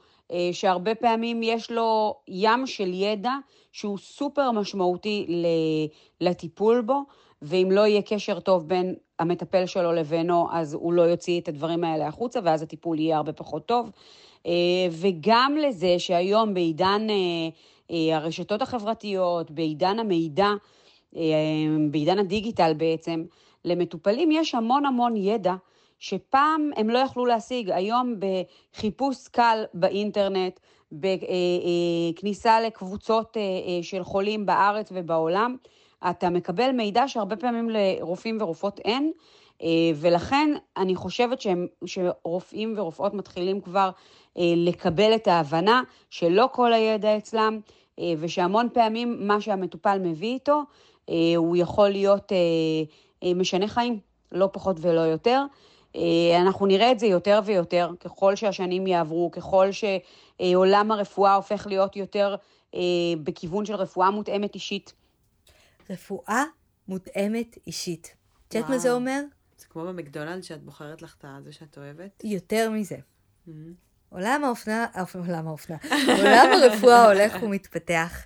[0.53, 3.33] שהרבה פעמים יש לו ים של ידע
[3.73, 5.27] שהוא סופר משמעותי
[6.21, 7.01] לטיפול בו,
[7.43, 11.85] ואם לא יהיה קשר טוב בין המטפל שלו לבינו, אז הוא לא יוציא את הדברים
[11.85, 13.91] האלה החוצה, ואז הטיפול יהיה הרבה פחות טוב.
[14.47, 14.53] אה,
[14.91, 17.15] וגם לזה שהיום בעידן אה,
[17.91, 20.49] אה, הרשתות החברתיות, בעידן המידע,
[21.91, 23.25] בעידן הדיגיטל בעצם,
[23.65, 25.55] למטופלים יש המון המון ידע
[25.99, 27.71] שפעם הם לא יכלו להשיג.
[27.71, 28.15] היום
[28.75, 30.61] בחיפוש קל באינטרנט,
[30.93, 33.37] בכניסה לקבוצות
[33.83, 35.57] של חולים בארץ ובעולם,
[36.11, 39.13] אתה מקבל מידע שהרבה פעמים לרופאים ורופאות אין,
[39.63, 43.91] אה, ולכן אני חושבת שהם, שרופאים ורופאות מתחילים כבר
[44.39, 47.61] אה, לקבל את ההבנה שלא כל הידע אצלם,
[47.99, 50.63] אה, ושהמון פעמים מה שהמטופל מביא איתו,
[51.37, 52.33] הוא יכול להיות
[53.35, 53.99] משנה חיים,
[54.33, 55.45] לא פחות ולא יותר.
[56.41, 62.37] אנחנו נראה את זה יותר ויותר ככל שהשנים יעברו, ככל שעולם הרפואה הופך להיות יותר
[63.23, 64.93] בכיוון של רפואה מותאמת אישית.
[65.93, 66.45] רפואה
[66.89, 68.17] מותאמת אישית.
[68.49, 69.23] את יודעת מה זה אומר?
[69.59, 72.23] זה כמו במקדונלד שאת בוחרת לך את זה שאת אוהבת?
[72.25, 72.97] יותר מזה.
[72.97, 73.51] Mm-hmm.
[74.09, 75.77] עולם האופנה, עולם האופנה,
[76.19, 78.23] עולם הרפואה הולך ומתפתח.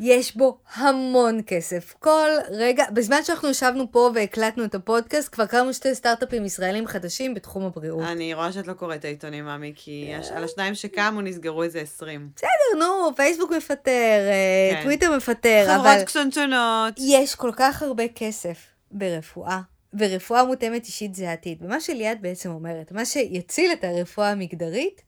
[0.00, 1.94] יש בו המון כסף.
[1.98, 7.34] כל רגע, בזמן שאנחנו ישבנו פה והקלטנו את הפודקאסט, כבר קמו שתי סטארט-אפים ישראלים חדשים
[7.34, 8.02] בתחום הבריאות.
[8.02, 12.30] אני רואה שאת לא קוראת את העיתונים, ממי, כי על השניים שקמו נסגרו איזה עשרים.
[12.36, 14.82] בסדר, נו, פייסבוק מפטר, אה, כן.
[14.82, 15.78] טוויטר מפטר, אבל...
[15.78, 16.94] חברות קצונצ'ונות.
[16.98, 19.60] יש כל כך הרבה כסף ברפואה,
[19.98, 21.58] ורפואה מותאמת אישית זה העתיד.
[21.62, 25.02] ומה שליאת בעצם אומרת, מה שיציל את הרפואה המגדרית,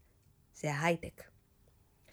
[0.61, 1.32] זה ההייטק.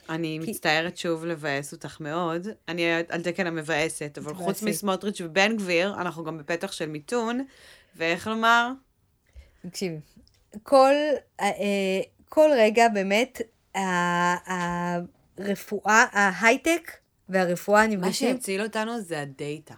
[0.09, 0.51] אני כי...
[0.51, 2.47] מצטערת שוב לבאס אותך מאוד.
[2.67, 7.45] אני על תקן המבאסת, אבל חוץ מסמוטריץ' ובן גביר, אנחנו גם בפתח של מיתון,
[7.95, 8.71] ואיך לומר?
[9.69, 9.99] תקשיבי,
[10.63, 10.93] כל,
[11.39, 11.47] אה,
[12.29, 13.41] כל רגע באמת,
[15.37, 16.91] הרפואה, ההייטק
[17.29, 18.01] והרפואה נפגשים.
[18.01, 19.75] מה שיציל אותנו זה הדאטה.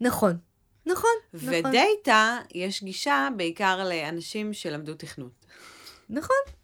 [0.00, 0.38] נכון,
[0.86, 1.54] נכון, נכון.
[1.54, 5.46] ודאטה, יש גישה בעיקר לאנשים שלמדו תכנות.
[6.08, 6.59] נכון.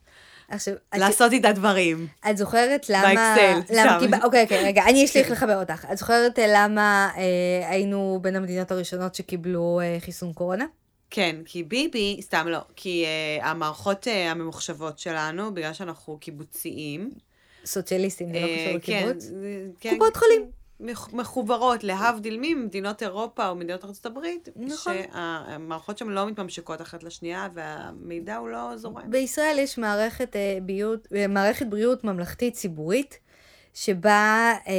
[0.49, 2.07] עכשיו, לעשות איתה דברים.
[2.31, 3.37] את זוכרת למה...
[3.37, 3.97] באקסל, שם.
[4.01, 4.19] קיבל...
[4.23, 5.87] אוקיי, אוקיי, רגע, אני יש לי איך לחבר אותך.
[5.93, 10.65] את זוכרת אה, למה אה, היינו בין המדינות הראשונות שקיבלו אה, חיסון קורונה?
[11.11, 17.11] כן, כי ביבי, סתם לא, כי אה, המערכות אה, הממוחשבות שלנו, בגלל שאנחנו קיבוציים...
[17.65, 19.31] סוציאליסטים, זה לא קשור אה, כן, לקיבוץ?
[19.81, 20.51] כן, קופות חולים.
[21.13, 24.95] מחוברות, להבדיל ממדינות אירופה או מדינות ארצות הברית, נכון.
[25.13, 29.11] שהמערכות שם לא מתממשקות אחת לשנייה והמידע הוא לא זורם.
[29.11, 33.19] בישראל יש מערכת, אה, בריאות, אה, מערכת בריאות ממלכתית ציבורית,
[33.75, 34.73] שבה אה,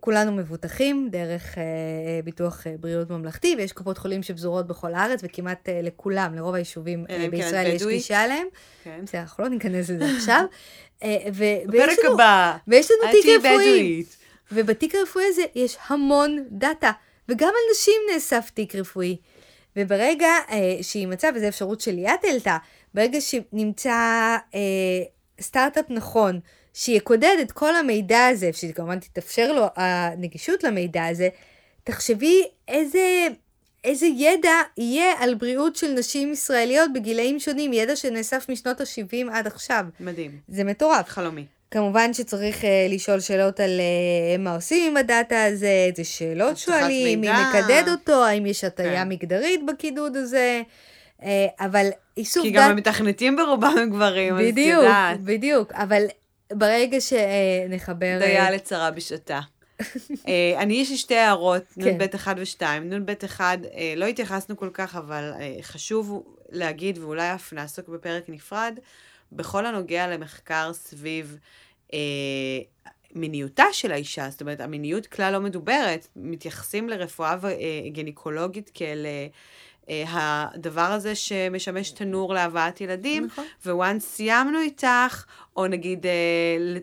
[0.00, 1.62] כולנו מבוטחים דרך אה,
[2.24, 7.04] ביטוח אה, בריאות ממלכתי, ויש קופות חולים שפזורות בכל הארץ, וכמעט אה, לכולם, לרוב היישובים
[7.10, 8.46] אה, כן, בישראל כן, יש גישה אליהם.
[8.84, 9.00] כן.
[9.02, 10.44] בסדר, אנחנו לא ניכנס לזה עכשיו.
[11.02, 11.16] אה,
[11.68, 14.04] בפרק הבא, ויש לנו תיק רפואי.
[14.52, 16.92] ובתיק הרפואי הזה יש המון דאטה,
[17.28, 19.16] וגם על נשים נאסף תיק רפואי.
[19.76, 22.58] וברגע אה, שימצא, וזו אפשרות שליאת העלתה,
[22.94, 24.60] ברגע שנמצא אה,
[25.40, 26.40] סטארט-אפ נכון,
[26.74, 31.28] שיקודד את כל המידע הזה, שכמובן תתאפשר לו הנגישות למידע הזה,
[31.84, 33.26] תחשבי איזה,
[33.84, 39.46] איזה ידע יהיה על בריאות של נשים ישראליות בגילאים שונים, ידע שנאסף משנות ה-70 עד
[39.46, 39.84] עכשיו.
[40.00, 40.40] מדהים.
[40.48, 41.08] זה מטורף.
[41.08, 41.46] חלומי.
[41.70, 47.20] כמובן שצריך uh, לשאול שאלות על uh, מה עושים עם הדאטה הזה, איזה שאלות שואלים,
[47.20, 49.08] מי מקדד אותו, האם יש הטיה כן.
[49.08, 50.62] מגדרית בקידוד הזה,
[51.20, 51.24] uh,
[51.60, 52.58] אבל איסוף דאטה...
[52.58, 55.20] כי גם המתכנתים ברובם הם גברים, בדיוק, אז את יודעת.
[55.20, 56.02] בדיוק, אבל
[56.52, 58.18] ברגע שנחבר...
[58.18, 59.40] דיה לצרה בשעתה.
[60.60, 61.94] אני, יש לי שתי הערות, כן.
[61.94, 62.64] נ"ב 1 ו-2.
[62.80, 63.58] נ"ב 1,
[63.96, 68.78] לא התייחסנו כל כך, אבל חשוב להגיד, ואולי אף נעסוק בפרק נפרד,
[69.32, 71.38] בכל הנוגע למחקר סביב
[71.92, 71.98] אה,
[73.14, 79.06] מיניותה של האישה, זאת אומרת, המיניות כלל לא מדוברת, מתייחסים לרפואה אה, גינקולוגית כאל...
[79.06, 83.44] אה, הדבר הזה שמשמש תנור להבאת ילדים, נכון.
[83.66, 85.24] וואנס סיימנו איתך,
[85.56, 86.80] או נגיד אה,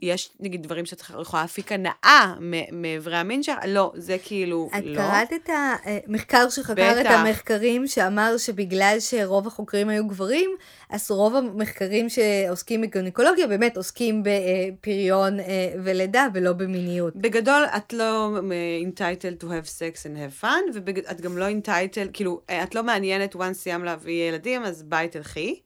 [0.00, 2.34] יש נגיד דברים שאת יכולה להפיק הנאה
[2.72, 3.58] מאיברי המין שלך?
[3.66, 4.92] לא, זה כאילו את לא.
[4.92, 7.00] את קראת את המחקר שחקר בטח.
[7.00, 10.50] את המחקרים שאמר שבגלל שרוב החוקרים היו גברים,
[10.90, 15.44] אז רוב המחקרים שעוסקים בגונקולוגיה באמת עוסקים בפריון אה,
[15.84, 17.16] ולידה ולא במיניות.
[17.16, 18.38] בגדול, את לא
[18.84, 23.34] entitled to have sex and have fun, ואת גם לא entitled, כאילו, את לא מעניינת
[23.34, 25.60] once סיים להביא ילדים, אז ביי תלכי.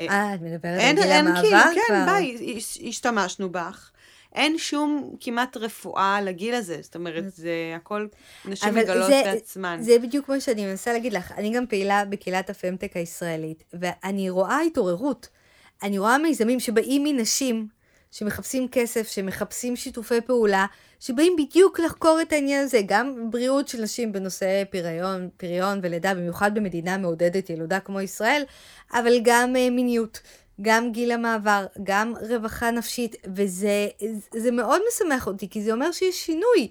[0.00, 1.96] אה, את מדברת על גיל המעבר כאילו, כן, כבר?
[1.96, 3.90] כן, ביי, השתמשנו בך.
[4.34, 8.06] אין שום כמעט רפואה לגיל הזה, זאת אומרת, זה הכל
[8.44, 9.78] נשים מגלות זה, בעצמן.
[9.80, 11.32] זה בדיוק מה שאני מנסה להגיד לך.
[11.32, 15.28] אני גם פעילה בקהילת הפמטק הישראלית, ואני רואה התעוררות.
[15.82, 17.68] אני רואה מיזמים שבאים מנשים,
[18.12, 20.66] שמחפשים כסף, שמחפשים שיתופי פעולה,
[21.00, 26.54] שבאים בדיוק לחקור את העניין הזה, גם בריאות של נשים בנושא פריון, פריון ולידה, במיוחד
[26.54, 28.42] במדינה מעודדת ילודה כמו ישראל,
[28.92, 30.20] אבל גם uh, מיניות.
[30.62, 36.68] גם גיל המעבר, גם רווחה נפשית, וזה מאוד משמח אותי, כי זה אומר שיש שינוי.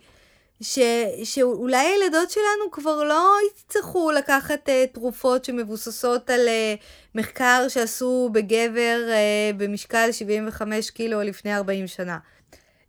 [0.61, 0.79] ש,
[1.23, 6.81] שאולי הילדות שלנו כבר לא יצטרכו לקחת uh, תרופות שמבוססות על uh,
[7.15, 12.17] מחקר שעשו בגבר uh, במשקל 75 קילו לפני 40 שנה.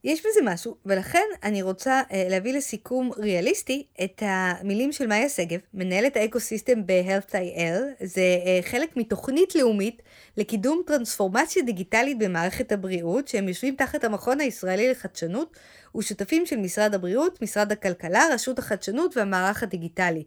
[0.04, 5.58] יש בזה משהו, ולכן אני רוצה uh, להביא לסיכום ריאליסטי את המילים של מאיה שגב,
[5.74, 10.02] מנהלת האקוסיסטם ב-Health.il, זה uh, חלק מתוכנית לאומית
[10.36, 15.56] לקידום טרנספורמציה דיגיטלית במערכת הבריאות, שהם יושבים תחת המכון הישראלי לחדשנות,
[15.96, 20.24] ושותפים של משרד הבריאות, משרד הכלכלה, רשות החדשנות והמערך הדיגיטלי.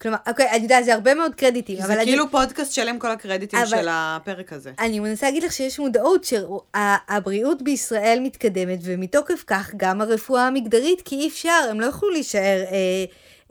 [0.00, 2.04] כלומר, אוקיי, אני יודעת, זה הרבה מאוד קרדיטים, אבל אני...
[2.04, 3.66] זה כאילו פודקאסט שלם כל הקרדיטים אבל...
[3.66, 4.72] של הפרק הזה.
[4.78, 11.16] אני מנסה להגיד לך שיש מודעות שהבריאות בישראל מתקדמת, ומתוקף כך גם הרפואה המגדרית, כי
[11.16, 13.04] אי אפשר, הם לא יכלו להישאר אה,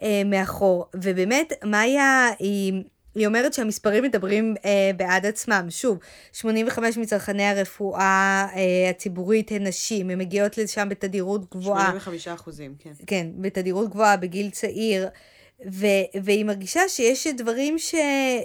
[0.04, 0.86] אה, מאחור.
[0.96, 2.84] ובאמת, מאיה היא...
[3.16, 5.66] היא אומרת שהמספרים מדברים אה, בעד עצמם.
[5.70, 5.98] שוב,
[6.34, 11.86] 85 מצרכני הרפואה אה, הציבורית הן נשים, הן מגיעות לשם בתדירות גבוהה.
[11.90, 12.92] 85 אחוזים, כן.
[13.08, 15.08] כן, בתדירות גבוהה, בגיל צעיר.
[15.72, 17.96] ו- והיא מרגישה שיש דברים ש-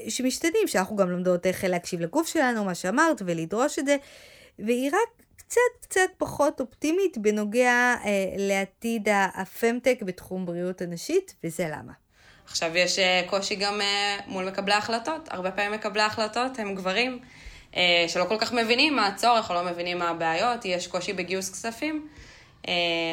[0.08, 3.96] שמשתנים, שאנחנו גם לומדות איך להקשיב לגוף שלנו, מה שאמרת, ולדרוש את זה,
[4.58, 11.92] והיא רק קצת קצת פחות אופטימית בנוגע אה, לעתיד הפמטק בתחום בריאות הנשית, וזה למה.
[12.46, 15.28] עכשיו, יש אה, קושי גם אה, מול מקבלי ההחלטות.
[15.30, 17.18] הרבה פעמים מקבלי ההחלטות הם גברים
[17.76, 21.50] אה, שלא כל כך מבינים מה הצורך או לא מבינים מה הבעיות, יש קושי בגיוס
[21.50, 22.08] כספים.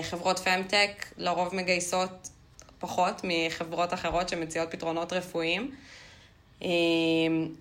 [0.02, 2.30] חברות פמטק לרוב מגייסות
[2.86, 5.72] פחות מחברות אחרות שמציעות פתרונות רפואיים.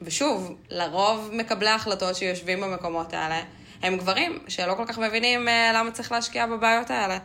[0.02, 3.42] ושוב, לרוב מקבלי ההחלטות שיושבים במקומות האלה
[3.82, 7.18] הם גברים שלא כל כך מבינים למה צריך להשקיע בבעיות האלה.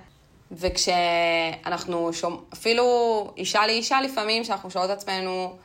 [0.51, 2.83] וכשאנחנו שומעים, אפילו
[3.37, 5.57] אישה לאישה לפעמים, שאנחנו שואלות עצמנו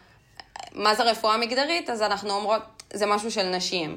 [0.72, 2.62] מה זה רפואה מגדרית, אז אנחנו אומרות,
[2.93, 3.97] זה משהו של נשים.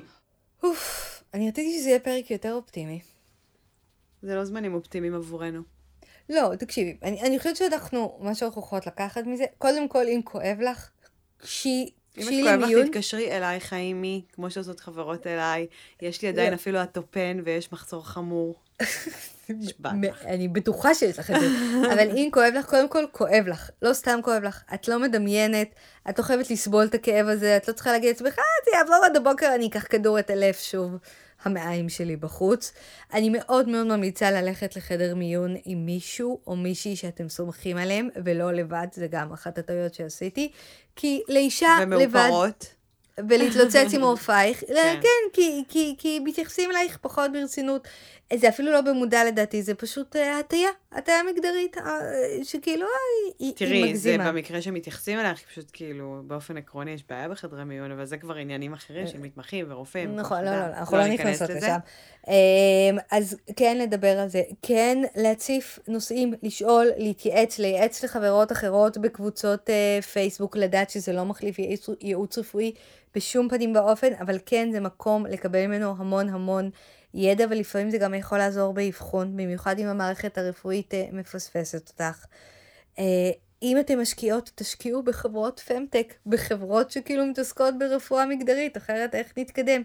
[0.63, 2.99] אוף, אני רציתי שזה יהיה פרק יותר אופטימי.
[4.21, 5.76] זה לא זמנים אופטימיים עבורנו.
[6.30, 10.57] לא, תקשיבי, אני, אני חושבת שאנחנו, מה שאנחנו יכולות לקחת מזה, קודם כל, אם כואב
[10.61, 10.89] לך,
[11.39, 11.91] כשהיא...
[12.17, 15.67] אם את כואב לך, תתקשרי אליי, חיימי, כמו שעושות חברות אליי.
[16.01, 16.55] יש לי עדיין לא.
[16.55, 18.55] אפילו הטופן ויש מחסור חמור.
[20.25, 21.47] אני בטוחה שיש לך את זה,
[21.93, 23.69] אבל אם כואב לך, קודם כל כואב לך.
[23.81, 24.63] לא סתם כואב לך.
[24.73, 25.75] את לא מדמיינת,
[26.09, 29.05] את לא חייבת לסבול את הכאב הזה, את לא צריכה להגיד לעצמך, אה, זה יעבור
[29.05, 30.97] עד הבוקר, אני אקח כדור את הלב שוב.
[31.43, 32.73] המעיים שלי בחוץ.
[33.13, 38.51] אני מאוד מאוד ממליצה ללכת לחדר מיון עם מישהו או מישהי שאתם סומכים עליהם, ולא
[38.53, 40.51] לבד, זה גם אחת הטעויות שעשיתי.
[40.95, 42.19] כי לאישה לבד...
[42.19, 42.77] ומאופרות.
[43.29, 47.87] ולהתלוצץ עם מופעייך, כן, כן כי, כי, כי מתייחסים אלייך פחות ברצינות.
[48.34, 51.82] זה אפילו לא במודע לדעתי, זה פשוט uh, הטיה, הטיה מגדרית, uh,
[52.43, 54.23] שכאילו uh, היא, תראי, היא מגזימה.
[54.23, 58.17] תראי, זה במקרה שמתייחסים אלייך, פשוט כאילו, באופן עקרוני יש בעיה בחדרי מיון, אבל זה
[58.17, 60.15] כבר עניינים אחרים של מתמחים ורופאים.
[60.15, 61.78] נכון, לא, לא, לא, אנחנו לא נכנסות לשם.
[62.28, 62.34] אמ,
[63.11, 69.69] אז כן לדבר על זה, כן להציף נושאים, לשאול, להתייעץ, לייעץ לחברות אחרות בקבוצות
[70.13, 71.57] פייסבוק, לדעת שזה לא מחליף
[72.01, 72.71] ייעוץ רפואי
[73.15, 76.69] בשום פנים ואופן, אבל כן זה מקום לקבל ממנו המון המון
[77.14, 82.26] ידע, ולפעמים זה גם יכול לעזור באבחון, במיוחד אם המערכת הרפואית אה, מפספסת אותך.
[83.64, 89.82] אם אתם משקיעות, תשקיעו בחברות פמטק, בחברות שכאילו מתעסקות ברפואה מגדרית, אחרת איך נתקדם?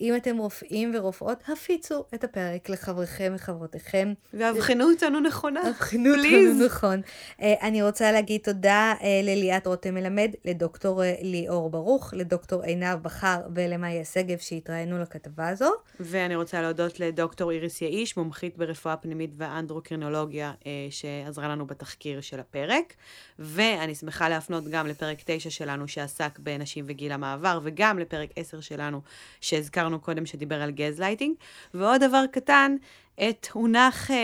[0.00, 4.12] אם אתם רופאים ורופאות, הפיצו את הפרק לחבריכם וחברותיכם.
[4.34, 7.00] ואבחנו אותנו נכונה, אבחנו אותנו נכון.
[7.42, 13.02] אה, אני רוצה להגיד תודה אה, לליאת רותם מלמד, לדוקטור אה, ליאור ברוך, לדוקטור עינב
[13.02, 15.70] בכר ולמאיה שגב שהתראינו לכתבה הזו.
[16.00, 20.52] ואני רוצה להודות לדוקטור איריס יאיש, מומחית ברפואה פנימית ואנדוקרינולוגיה,
[20.90, 22.94] שעזרה לנו בתחקיר של הפרק.
[23.38, 29.00] ואני שמחה להפנות גם לפרק 9 שלנו שעסק בנשים וגיל המעבר, וגם לפרק 10 שלנו
[29.40, 31.34] שהזכרנו קודם שדיבר על גז לייטינג.
[31.74, 32.76] ועוד דבר קטן,
[33.14, 34.14] את הונח uh,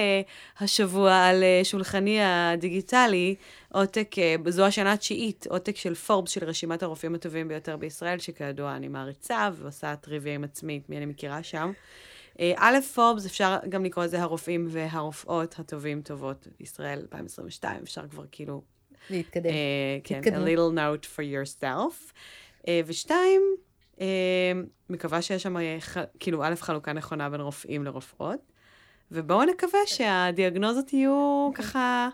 [0.60, 3.34] השבוע על uh, שולחני הדיגיטלי,
[3.72, 8.76] עותק, uh, זו השנה התשיעית, עותק של פורבס של רשימת הרופאים הטובים ביותר בישראל, שכידוע
[8.76, 11.72] אני מעריצה ועושה טריוויה עם עצמי, את מי אני מכירה שם.
[12.56, 18.62] א', פורבס, אפשר גם לקרוא לזה הרופאים והרופאות הטובים טובות בישראל 2022, אפשר כבר כאילו...
[19.10, 19.50] להתקדם.
[19.50, 19.54] Uh,
[20.04, 22.12] כן, a little note for yourself.
[22.62, 23.42] Uh, ושתיים,
[23.96, 24.00] uh,
[24.90, 25.56] מקווה שיש שם,
[26.20, 28.40] כאילו, א', חלוקה נכונה בין רופאים לרופאות,
[29.10, 32.08] ובואו נקווה שהדיאגנוזות יהיו ככה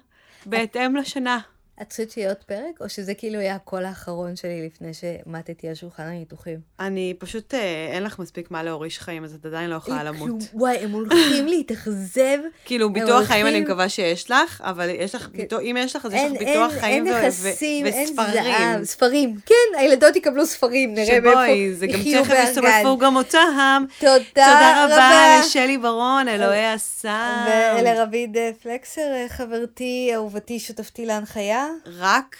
[0.46, 1.40] בהתאם לשנה.
[1.82, 5.74] את חושבת שיהיה עוד פרק, או שזה כאילו יהיה הקול האחרון שלי לפני שמטתי על
[5.74, 6.58] שולחן הניתוחים?
[6.80, 10.42] אני פשוט, אה, אין לך מספיק מה להוריש חיים, אז את עדיין לא יכולה למות.
[10.54, 12.38] וואי, הם הולכים להתאכזב.
[12.64, 15.56] כאילו, ביטוח חיים אני מקווה שיש לך, אבל יש לך, כן.
[15.60, 17.86] אם יש לך, אז יש לך ביטוח חיים וספרים.
[17.86, 19.36] אין זהב, ספרים.
[19.46, 23.84] כן, הילדות יקבלו ספרים, נראה מאיפה שבואי, זה גם תכף יסתובבו גם אותם.
[23.98, 27.46] תודה רבה לשלי ברון, אלוהי הסם.
[27.78, 31.65] ולרביד פלקסר, חברתי, אהובתי, שותפתי להנחיה.
[31.86, 32.36] רק,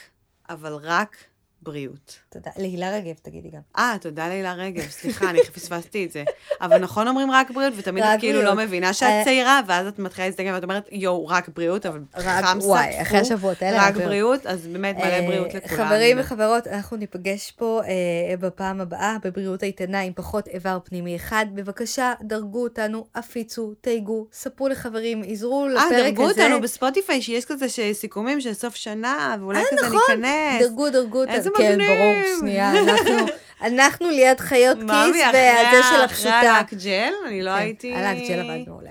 [0.48, 1.16] אבל רק
[1.66, 2.18] בריאות.
[2.28, 2.50] תודה.
[2.56, 3.60] להילה רגב, תגידי גם.
[3.78, 6.24] אה, תודה להילה רגב, סליחה, אני פספסתי את זה.
[6.60, 9.98] אבל נכון אומרים רק בריאות, ותמיד את כאילו לא מבינה שאת אה, צעירה, ואז את
[9.98, 13.88] מתחילה להסתכל ואת אומרת, יואו, רק בריאות, אבל חמסה, וואי, אחרי השבועות האלה.
[13.88, 15.86] רק בריאות, אז באמת מלא אה, בריאות לכולם.
[15.86, 21.46] חברים וחברות, אנחנו ניפגש פה אה, בפעם הבאה, בבריאות איתנה, עם פחות איבר פנימי אחד.
[21.54, 25.96] בבקשה, דרגו אותנו, הפיצו, תייגו, ספרו לחברים, עזרו לפרק הזה.
[25.96, 29.88] אה, דרגו אותנו בספוטיפיי, שיש כזה סיכומים של סוף שנה, ואולי כזה.
[29.88, 30.62] ניכנס.
[30.62, 31.55] דרגו, דרגו אותנו.
[31.58, 33.14] כן, ברור, שנייה, אנחנו,
[33.60, 36.38] אנחנו ליד חיות כיס והזה של הפשוטה.
[36.38, 37.12] אחרי הלק ג'ל?
[37.28, 37.94] אני לא כן, הייתי...
[37.94, 38.90] הלק ג'ל עבד מעולה.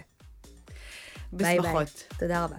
[1.34, 2.04] בשמחות.
[2.20, 2.56] תודה רבה.